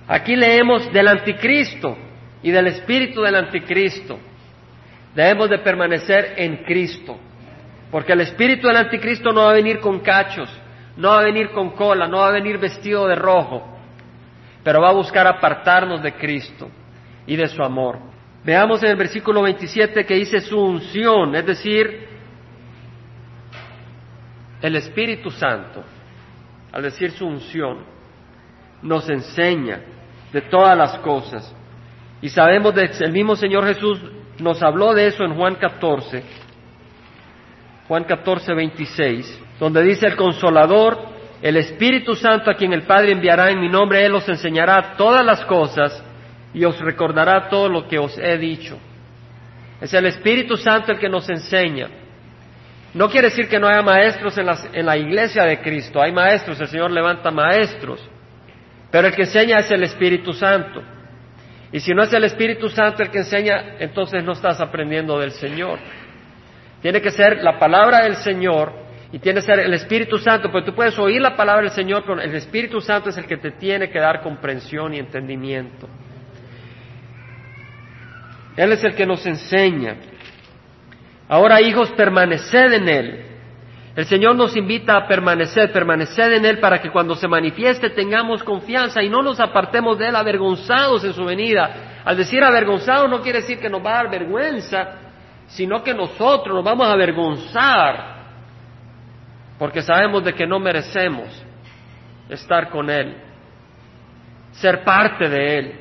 Aquí 0.08 0.36
leemos 0.36 0.92
del 0.92 1.08
anticristo 1.08 1.98
y 2.46 2.52
del 2.52 2.68
espíritu 2.68 3.24
del 3.24 3.34
anticristo. 3.34 4.20
Debemos 5.16 5.50
de 5.50 5.58
permanecer 5.58 6.36
en 6.38 6.58
Cristo. 6.58 7.18
Porque 7.90 8.14
el 8.14 8.22
espíritu 8.22 8.68
del 8.68 8.78
anticristo 8.78 9.32
no 9.32 9.46
va 9.46 9.50
a 9.50 9.54
venir 9.54 9.80
con 9.80 10.02
cachos, 10.02 10.48
no 10.96 11.10
va 11.10 11.22
a 11.22 11.24
venir 11.24 11.50
con 11.50 11.72
cola, 11.72 12.08
no 12.08 12.20
va 12.20 12.28
a 12.28 12.34
venir 12.34 12.60
vestido 12.60 13.08
de 13.08 13.16
rojo, 13.16 13.66
pero 14.64 14.80
va 14.80 14.90
a 14.90 14.94
buscar 14.94 15.26
apartarnos 15.26 16.04
de 16.04 16.14
Cristo 16.14 16.70
y 17.26 17.36
de 17.36 17.48
su 17.48 17.64
amor. 17.64 17.98
Veamos 18.44 18.84
en 18.84 18.92
el 18.92 18.96
versículo 18.96 19.42
27 19.42 20.06
que 20.06 20.14
dice 20.14 20.40
su 20.42 20.60
unción, 20.60 21.36
es 21.36 21.48
decir, 21.48 22.08
el 24.62 24.76
Espíritu 24.76 25.32
Santo, 25.32 25.84
al 26.72 26.84
decir 26.84 27.10
su 27.10 27.26
unción, 27.26 27.80
nos 28.84 29.10
enseña 29.10 29.80
de 30.32 30.42
todas 30.42 30.78
las 30.78 31.00
cosas. 31.00 31.56
Y 32.22 32.30
sabemos 32.30 32.74
que 32.74 33.04
el 33.04 33.12
mismo 33.12 33.36
Señor 33.36 33.66
Jesús 33.66 34.00
nos 34.40 34.62
habló 34.62 34.94
de 34.94 35.08
eso 35.08 35.24
en 35.24 35.36
Juan 35.36 35.56
14, 35.56 36.24
Juan 37.88 38.04
14, 38.04 38.54
26, 38.54 39.42
donde 39.60 39.84
dice 39.84 40.08
el 40.08 40.16
consolador, 40.16 40.98
el 41.42 41.58
Espíritu 41.58 42.16
Santo 42.16 42.50
a 42.50 42.56
quien 42.56 42.74
el 42.74 42.84
Padre 42.84 43.12
enviará 43.12 43.52
en 43.52 43.60
mi 43.60 43.70
nombre, 43.70 44.04
Él 44.04 44.16
os 44.16 44.28
enseñará 44.28 44.96
todas 44.98 45.24
las 45.24 45.46
cosas 45.46 46.04
y 46.54 46.66
os 46.66 46.80
recordará 46.80 47.50
todo 47.50 47.70
lo 47.70 47.88
que 47.88 48.00
os 48.00 48.18
he 48.18 48.38
dicho. 48.38 48.78
Es 49.80 49.94
el 49.94 50.06
Espíritu 50.06 50.56
Santo 50.58 50.94
el 50.94 51.00
que 51.00 51.10
nos 51.10 51.30
enseña. 51.30 51.90
No 52.94 53.10
quiere 53.10 53.28
decir 53.30 53.48
que 53.50 53.60
no 53.60 53.68
haya 53.68 53.82
maestros 53.82 54.38
en, 54.38 54.48
en 54.74 54.86
la 54.86 54.98
iglesia 54.98 55.44
de 55.44 55.60
Cristo, 55.60 56.02
hay 56.02 56.14
maestros, 56.14 56.60
el 56.62 56.68
Señor 56.68 56.92
levanta 56.92 57.30
maestros, 57.30 58.02
pero 58.90 59.08
el 59.08 59.14
que 59.14 59.24
enseña 59.24 59.60
es 59.60 59.70
el 59.70 59.84
Espíritu 59.84 60.34
Santo. 60.34 60.82
Y 61.76 61.82
si 61.82 61.94
no 61.94 62.04
es 62.04 62.14
el 62.14 62.24
Espíritu 62.24 62.70
Santo 62.70 63.04
el 63.04 63.10
que 63.10 63.18
enseña, 63.18 63.76
entonces 63.80 64.24
no 64.24 64.32
estás 64.32 64.62
aprendiendo 64.62 65.20
del 65.20 65.32
Señor. 65.32 65.78
Tiene 66.82 67.02
que 67.02 67.12
ser 67.12 67.44
la 67.44 67.60
palabra 67.60 68.06
del 68.06 68.16
Señor 68.16 68.72
y 69.12 69.20
tiene 69.20 69.42
que 69.42 69.46
ser 69.46 69.60
el 69.60 69.74
Espíritu 69.74 70.18
Santo, 70.18 70.50
porque 70.50 70.68
tú 70.72 70.74
puedes 70.74 70.98
oír 70.98 71.22
la 71.22 71.36
palabra 71.36 71.64
del 71.64 71.72
Señor, 71.72 72.04
pero 72.08 72.22
el 72.22 72.34
Espíritu 72.34 72.80
Santo 72.80 73.10
es 73.10 73.18
el 73.18 73.26
que 73.26 73.36
te 73.36 73.52
tiene 73.52 73.90
que 73.90 74.00
dar 74.00 74.22
comprensión 74.22 74.94
y 74.94 75.00
entendimiento. 75.00 75.90
Él 78.56 78.72
es 78.72 78.82
el 78.86 78.96
que 78.96 79.06
nos 79.06 79.26
enseña. 79.26 79.98
Ahora, 81.28 81.60
hijos, 81.60 81.92
permaneced 81.92 82.72
en 82.72 82.88
Él. 82.88 83.25
El 83.96 84.06
Señor 84.06 84.36
nos 84.36 84.56
invita 84.58 84.98
a 84.98 85.08
permanecer, 85.08 85.72
permanecer 85.72 86.34
en 86.34 86.46
Él 86.46 86.60
para 86.60 86.82
que 86.82 86.92
cuando 86.92 87.16
se 87.16 87.30
manifieste 87.30 87.92
tengamos 87.92 88.44
confianza 88.44 89.02
y 89.02 89.10
no 89.10 89.22
nos 89.22 89.40
apartemos 89.40 89.98
de 89.98 90.10
Él 90.10 90.16
avergonzados 90.16 91.04
en 91.06 91.14
su 91.14 91.24
venida. 91.24 92.02
Al 92.04 92.18
decir 92.18 92.44
avergonzados 92.44 93.10
no 93.10 93.22
quiere 93.22 93.40
decir 93.40 93.58
que 93.60 93.70
nos 93.70 93.84
va 93.84 93.92
a 93.92 94.04
dar 94.04 94.12
vergüenza, 94.12 94.96
sino 95.48 95.82
que 95.82 95.94
nosotros 95.94 96.54
nos 96.54 96.64
vamos 96.64 96.88
a 96.88 96.92
avergonzar 96.92 98.16
porque 99.58 99.82
sabemos 99.82 100.24
de 100.24 100.34
que 100.34 100.46
no 100.46 100.60
merecemos 100.60 101.28
estar 102.30 102.70
con 102.70 102.90
Él, 102.90 103.16
ser 104.52 104.84
parte 104.84 105.30
de 105.30 105.58
Él. 105.58 105.80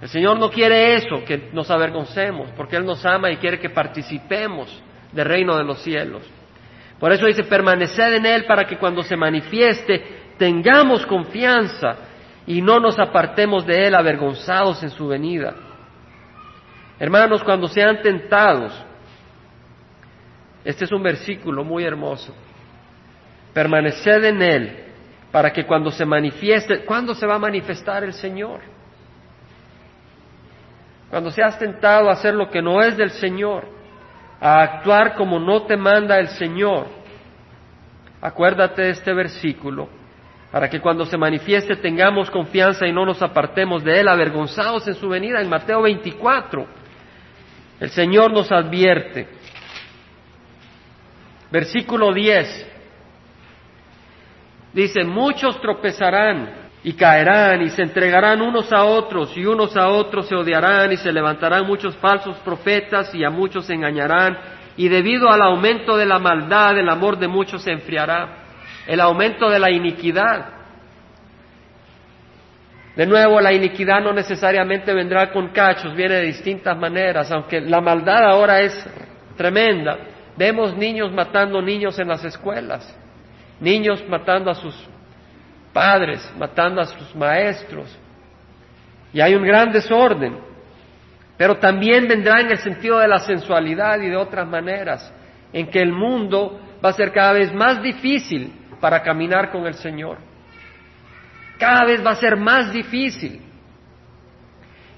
El 0.00 0.08
Señor 0.08 0.38
no 0.38 0.50
quiere 0.50 0.96
eso, 0.96 1.24
que 1.24 1.50
nos 1.52 1.70
avergoncemos, 1.70 2.50
porque 2.56 2.76
Él 2.76 2.84
nos 2.84 3.04
ama 3.06 3.30
y 3.30 3.36
quiere 3.36 3.60
que 3.60 3.70
participemos 3.70 4.82
del 5.12 5.24
reino 5.24 5.56
de 5.56 5.64
los 5.64 5.80
cielos. 5.82 6.28
Por 6.98 7.12
eso 7.12 7.26
dice, 7.26 7.44
permaneced 7.44 8.14
en 8.14 8.26
Él 8.26 8.44
para 8.44 8.64
que 8.66 8.78
cuando 8.78 9.02
se 9.02 9.16
manifieste 9.16 10.22
tengamos 10.38 11.04
confianza 11.06 11.96
y 12.46 12.60
no 12.60 12.78
nos 12.80 12.98
apartemos 12.98 13.66
de 13.66 13.86
Él 13.86 13.94
avergonzados 13.94 14.82
en 14.82 14.90
su 14.90 15.08
venida. 15.08 15.54
Hermanos, 16.98 17.42
cuando 17.42 17.68
sean 17.68 18.00
tentados, 18.02 18.72
este 20.64 20.84
es 20.84 20.92
un 20.92 21.02
versículo 21.02 21.64
muy 21.64 21.84
hermoso, 21.84 22.34
permaneced 23.52 24.24
en 24.24 24.42
Él 24.42 24.84
para 25.30 25.52
que 25.52 25.66
cuando 25.66 25.90
se 25.90 26.06
manifieste, 26.06 26.84
¿cuándo 26.84 27.14
se 27.14 27.26
va 27.26 27.34
a 27.34 27.40
manifestar 27.40 28.04
el 28.04 28.12
Señor? 28.12 28.60
Cuando 31.10 31.30
seas 31.30 31.58
tentado 31.58 32.08
a 32.08 32.12
hacer 32.12 32.34
lo 32.34 32.50
que 32.50 32.62
no 32.62 32.80
es 32.80 32.96
del 32.96 33.10
Señor, 33.10 33.64
a 34.44 34.60
actuar 34.60 35.14
como 35.14 35.40
no 35.40 35.62
te 35.62 35.74
manda 35.74 36.18
el 36.18 36.28
Señor, 36.28 36.86
acuérdate 38.20 38.82
de 38.82 38.90
este 38.90 39.14
versículo, 39.14 39.88
para 40.52 40.68
que 40.68 40.82
cuando 40.82 41.06
se 41.06 41.16
manifieste 41.16 41.76
tengamos 41.76 42.30
confianza 42.30 42.86
y 42.86 42.92
no 42.92 43.06
nos 43.06 43.22
apartemos 43.22 43.82
de 43.82 44.00
Él, 44.00 44.06
avergonzados 44.06 44.86
en 44.86 44.96
su 44.96 45.08
venida, 45.08 45.40
en 45.40 45.48
Mateo 45.48 45.80
24. 45.80 46.66
El 47.80 47.88
Señor 47.88 48.34
nos 48.34 48.52
advierte. 48.52 49.28
Versículo 51.50 52.12
10. 52.12 52.70
Dice, 54.74 55.04
muchos 55.04 55.58
tropezarán 55.62 56.63
y 56.84 56.92
caerán 56.92 57.62
y 57.62 57.70
se 57.70 57.82
entregarán 57.82 58.42
unos 58.42 58.70
a 58.70 58.84
otros 58.84 59.34
y 59.36 59.46
unos 59.46 59.74
a 59.74 59.88
otros 59.88 60.28
se 60.28 60.36
odiarán 60.36 60.92
y 60.92 60.98
se 60.98 61.10
levantarán 61.10 61.66
muchos 61.66 61.96
falsos 61.96 62.36
profetas 62.44 63.12
y 63.14 63.24
a 63.24 63.30
muchos 63.30 63.64
se 63.64 63.72
engañarán 63.72 64.38
y 64.76 64.88
debido 64.88 65.30
al 65.30 65.40
aumento 65.40 65.96
de 65.96 66.04
la 66.04 66.18
maldad 66.18 66.78
el 66.78 66.88
amor 66.90 67.18
de 67.18 67.26
muchos 67.26 67.62
se 67.62 67.72
enfriará. 67.72 68.42
El 68.86 69.00
aumento 69.00 69.48
de 69.48 69.58
la 69.58 69.70
iniquidad 69.70 70.54
de 72.96 73.06
nuevo, 73.06 73.40
la 73.40 73.52
iniquidad 73.52 74.00
no 74.02 74.12
necesariamente 74.12 74.92
vendrá 74.94 75.32
con 75.32 75.48
cachos, 75.48 75.96
viene 75.96 76.14
de 76.16 76.26
distintas 76.26 76.78
maneras, 76.78 77.30
aunque 77.32 77.60
la 77.60 77.80
maldad 77.80 78.24
ahora 78.24 78.60
es 78.60 78.72
tremenda. 79.36 79.98
Vemos 80.36 80.76
niños 80.76 81.10
matando 81.12 81.60
niños 81.60 81.98
en 81.98 82.08
las 82.08 82.24
escuelas, 82.24 82.96
niños 83.58 84.04
matando 84.08 84.50
a 84.50 84.54
sus 84.54 84.88
padres, 85.74 86.32
matando 86.38 86.80
a 86.80 86.86
sus 86.86 87.14
maestros, 87.14 87.94
y 89.12 89.20
hay 89.20 89.34
un 89.34 89.42
gran 89.42 89.70
desorden. 89.70 90.38
Pero 91.36 91.56
también 91.56 92.08
vendrá 92.08 92.40
en 92.40 92.50
el 92.50 92.58
sentido 92.58 92.98
de 92.98 93.08
la 93.08 93.18
sensualidad 93.18 94.00
y 94.00 94.08
de 94.08 94.16
otras 94.16 94.48
maneras, 94.48 95.12
en 95.52 95.68
que 95.68 95.82
el 95.82 95.92
mundo 95.92 96.58
va 96.82 96.88
a 96.88 96.94
ser 96.94 97.12
cada 97.12 97.34
vez 97.34 97.52
más 97.52 97.82
difícil 97.82 98.50
para 98.80 99.02
caminar 99.02 99.50
con 99.50 99.66
el 99.66 99.74
Señor 99.74 100.18
cada 101.58 101.84
vez 101.84 102.04
va 102.04 102.10
a 102.10 102.16
ser 102.16 102.36
más 102.36 102.72
difícil. 102.72 103.40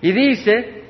Y 0.00 0.12
dice 0.12 0.84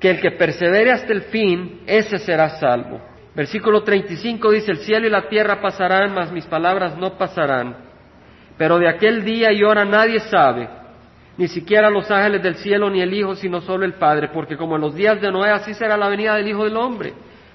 que 0.00 0.10
el 0.10 0.20
que 0.20 0.32
persevere 0.32 0.92
hasta 0.92 1.12
el 1.12 1.22
fin, 1.22 1.82
ese 1.86 2.18
será 2.18 2.50
salvo. 2.50 3.00
Versículo 3.34 3.82
35 3.82 4.50
dice, 4.50 4.70
el 4.70 4.78
cielo 4.78 5.06
y 5.06 5.10
la 5.10 5.28
tierra 5.28 5.60
pasarán, 5.60 6.14
mas 6.14 6.32
mis 6.32 6.46
palabras 6.46 6.96
no 6.96 7.18
pasarán. 7.18 7.85
Pero 8.58 8.78
de 8.78 8.88
aquel 8.88 9.24
día 9.24 9.52
y 9.52 9.62
hora 9.62 9.84
nadie 9.84 10.20
sabe, 10.20 10.68
ni 11.36 11.48
siquiera 11.48 11.90
los 11.90 12.10
ángeles 12.10 12.42
del 12.42 12.56
cielo 12.56 12.88
ni 12.88 13.02
el 13.02 13.12
Hijo, 13.12 13.34
sino 13.34 13.60
solo 13.60 13.84
el 13.84 13.94
Padre, 13.94 14.28
porque 14.32 14.56
como 14.56 14.76
en 14.76 14.82
los 14.82 14.94
días 14.94 15.20
de 15.20 15.30
Noé, 15.30 15.50
así 15.50 15.74
será 15.74 15.96
la 15.96 16.08
venida 16.08 16.34
del 16.34 16.48
Hijo 16.48 16.64
del 16.64 16.76
Hombre. 16.76 17.12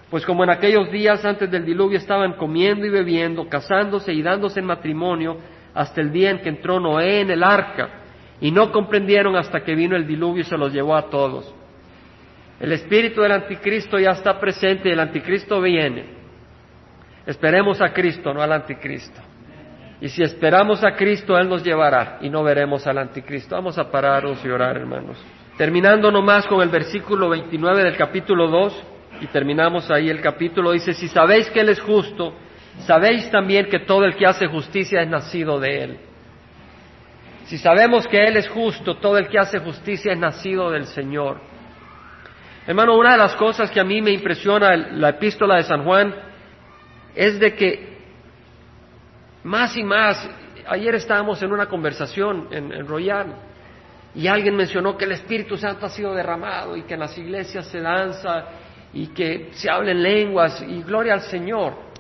Pues 0.10 0.26
como 0.26 0.44
en 0.44 0.52
aquellos 0.52 0.92
días 0.92 1.24
antes 1.26 1.50
del 1.50 1.66
diluvio 1.66 1.98
estaban 1.98 2.34
comiendo 2.34 2.86
y 2.86 2.90
bebiendo, 2.90 3.48
casándose 3.48 4.14
y 4.14 4.22
dándose 4.22 4.60
en 4.60 4.66
matrimonio, 4.66 5.38
hasta 5.74 6.02
el 6.02 6.12
día 6.12 6.30
en 6.30 6.40
que 6.40 6.50
entró 6.50 6.80
Noé 6.80 7.22
en 7.22 7.32
el 7.32 7.44
arca, 7.44 7.90
y 8.40 8.52
no 8.52 8.72
comprendieron 8.72 9.36
hasta 9.36 9.64
que 9.64 9.74
vino 9.74 9.96
el 9.96 10.06
diluvio 10.06 10.42
y 10.42 10.46
se 10.46 10.58
los 10.58 10.74
llevó 10.74 10.96
a 10.96 11.10
todos. 11.10 11.54
El 12.60 12.74
espíritu 12.74 13.22
del 13.22 13.32
anticristo 13.32 13.98
ya 13.98 14.12
está 14.12 14.40
presente 14.40 14.90
y 14.90 14.92
el 14.92 15.00
anticristo 15.00 15.60
viene. 15.62 16.06
Esperemos 17.26 17.82
a 17.82 17.92
Cristo, 17.92 18.34
no 18.34 18.42
al 18.42 18.52
anticristo. 18.52 19.20
Y 20.02 20.10
si 20.10 20.24
esperamos 20.24 20.84
a 20.84 20.96
Cristo, 20.96 21.38
Él 21.38 21.48
nos 21.48 21.64
llevará 21.64 22.18
y 22.22 22.30
no 22.30 22.44
veremos 22.44 22.88
al 22.88 22.98
anticristo. 22.98 23.56
Vamos 23.56 23.78
a 23.78 23.92
pararnos 23.92 24.44
y 24.44 24.50
orar, 24.50 24.76
hermanos. 24.76 25.16
Terminando 25.58 26.12
nomás 26.12 26.48
con 26.48 26.62
el 26.62 26.70
versículo 26.70 27.30
29 27.30 27.84
del 27.84 27.96
capítulo 27.96 28.48
2, 28.48 28.84
y 29.22 29.28
terminamos 29.28 29.92
ahí 29.92 30.10
el 30.10 30.20
capítulo, 30.20 30.72
dice, 30.72 30.94
si 30.96 31.08
sabéis 31.08 31.52
que 31.52 31.60
Él 31.60 31.70
es 31.70 31.80
justo, 31.80 32.34
sabéis 32.88 33.30
también 33.30 33.68
que 33.68 33.78
todo 33.80 34.04
el 34.06 34.16
que 34.16 34.26
hace 34.26 34.48
justicia 34.48 35.04
es 35.04 35.08
nacido 35.08 35.60
de 35.60 35.84
Él. 35.84 36.00
Si 37.46 37.60
sabemos 37.60 38.08
que 38.08 38.26
Él 38.26 38.38
es 38.38 38.50
justo, 38.50 38.98
todo 38.98 39.20
el 39.20 39.28
que 39.28 39.38
hace 39.38 39.60
justicia 39.60 40.14
es 40.14 40.18
nacido 40.18 40.72
del 40.72 40.86
Señor. 40.88 41.40
Hermano, 42.66 42.98
una 42.98 43.12
de 43.12 43.18
las 43.20 43.36
cosas 43.36 43.70
que 43.70 43.80
a 43.80 43.84
mí 43.84 44.02
me 44.02 44.12
impresiona 44.12 44.76
la 44.76 45.10
epístola 45.10 45.58
de 45.58 45.64
San 45.64 45.84
Juan 45.84 46.16
es 47.14 47.40
de 47.40 47.54
que 47.54 47.91
más 49.44 49.76
y 49.76 49.84
más, 49.84 50.30
ayer 50.68 50.96
estábamos 50.96 51.42
en 51.42 51.52
una 51.52 51.68
conversación 51.68 52.48
en, 52.52 52.72
en 52.72 52.88
Royal 52.88 53.36
y 54.14 54.28
alguien 54.28 54.56
mencionó 54.56 54.98
que 54.98 55.06
el 55.06 55.14
Espíritu 55.14 55.58
Santo 55.58 55.86
ha 55.86 55.90
sido 55.90 56.14
derramado 56.14 56.76
y 56.76 56.84
que 56.84 56.96
en 56.96 57.00
las 57.00 57.18
iglesias 57.18 57.68
se 57.68 57.80
danza 57.80 58.46
y 58.94 59.08
que 59.08 59.50
se 59.54 59.70
hablen 59.70 60.04
lenguas 60.04 60.62
y 60.68 60.84
gloria 60.84 61.14
al 61.14 61.22
Señor. 61.22 61.92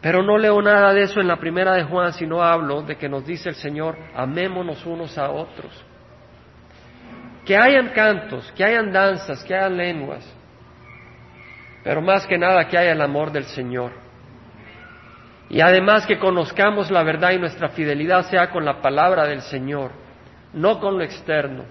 Pero 0.00 0.22
no 0.22 0.38
leo 0.38 0.62
nada 0.62 0.94
de 0.94 1.02
eso 1.02 1.20
en 1.20 1.28
la 1.28 1.36
primera 1.36 1.74
de 1.74 1.84
Juan, 1.84 2.12
sino 2.12 2.42
hablo 2.42 2.82
de 2.82 2.96
que 2.96 3.08
nos 3.08 3.26
dice 3.26 3.50
el 3.50 3.56
Señor, 3.56 3.98
amémonos 4.14 4.86
unos 4.86 5.18
a 5.18 5.30
otros. 5.30 5.72
Que 7.44 7.56
hayan 7.56 7.88
cantos, 7.88 8.50
que 8.52 8.64
hayan 8.64 8.92
danzas, 8.92 9.44
que 9.44 9.54
hayan 9.54 9.76
lenguas, 9.76 10.24
pero 11.82 12.00
más 12.00 12.26
que 12.26 12.38
nada 12.38 12.66
que 12.68 12.78
haya 12.78 12.92
el 12.92 13.00
amor 13.00 13.30
del 13.32 13.44
Señor. 13.44 13.92
Y 15.50 15.60
además 15.60 16.06
que 16.06 16.20
conozcamos 16.20 16.92
la 16.92 17.02
verdad 17.02 17.32
y 17.32 17.38
nuestra 17.38 17.70
fidelidad 17.70 18.30
sea 18.30 18.50
con 18.50 18.64
la 18.64 18.80
palabra 18.80 19.26
del 19.26 19.42
Señor, 19.42 19.90
no 20.52 20.78
con 20.78 20.96
lo 20.96 21.02
externo. 21.02 21.64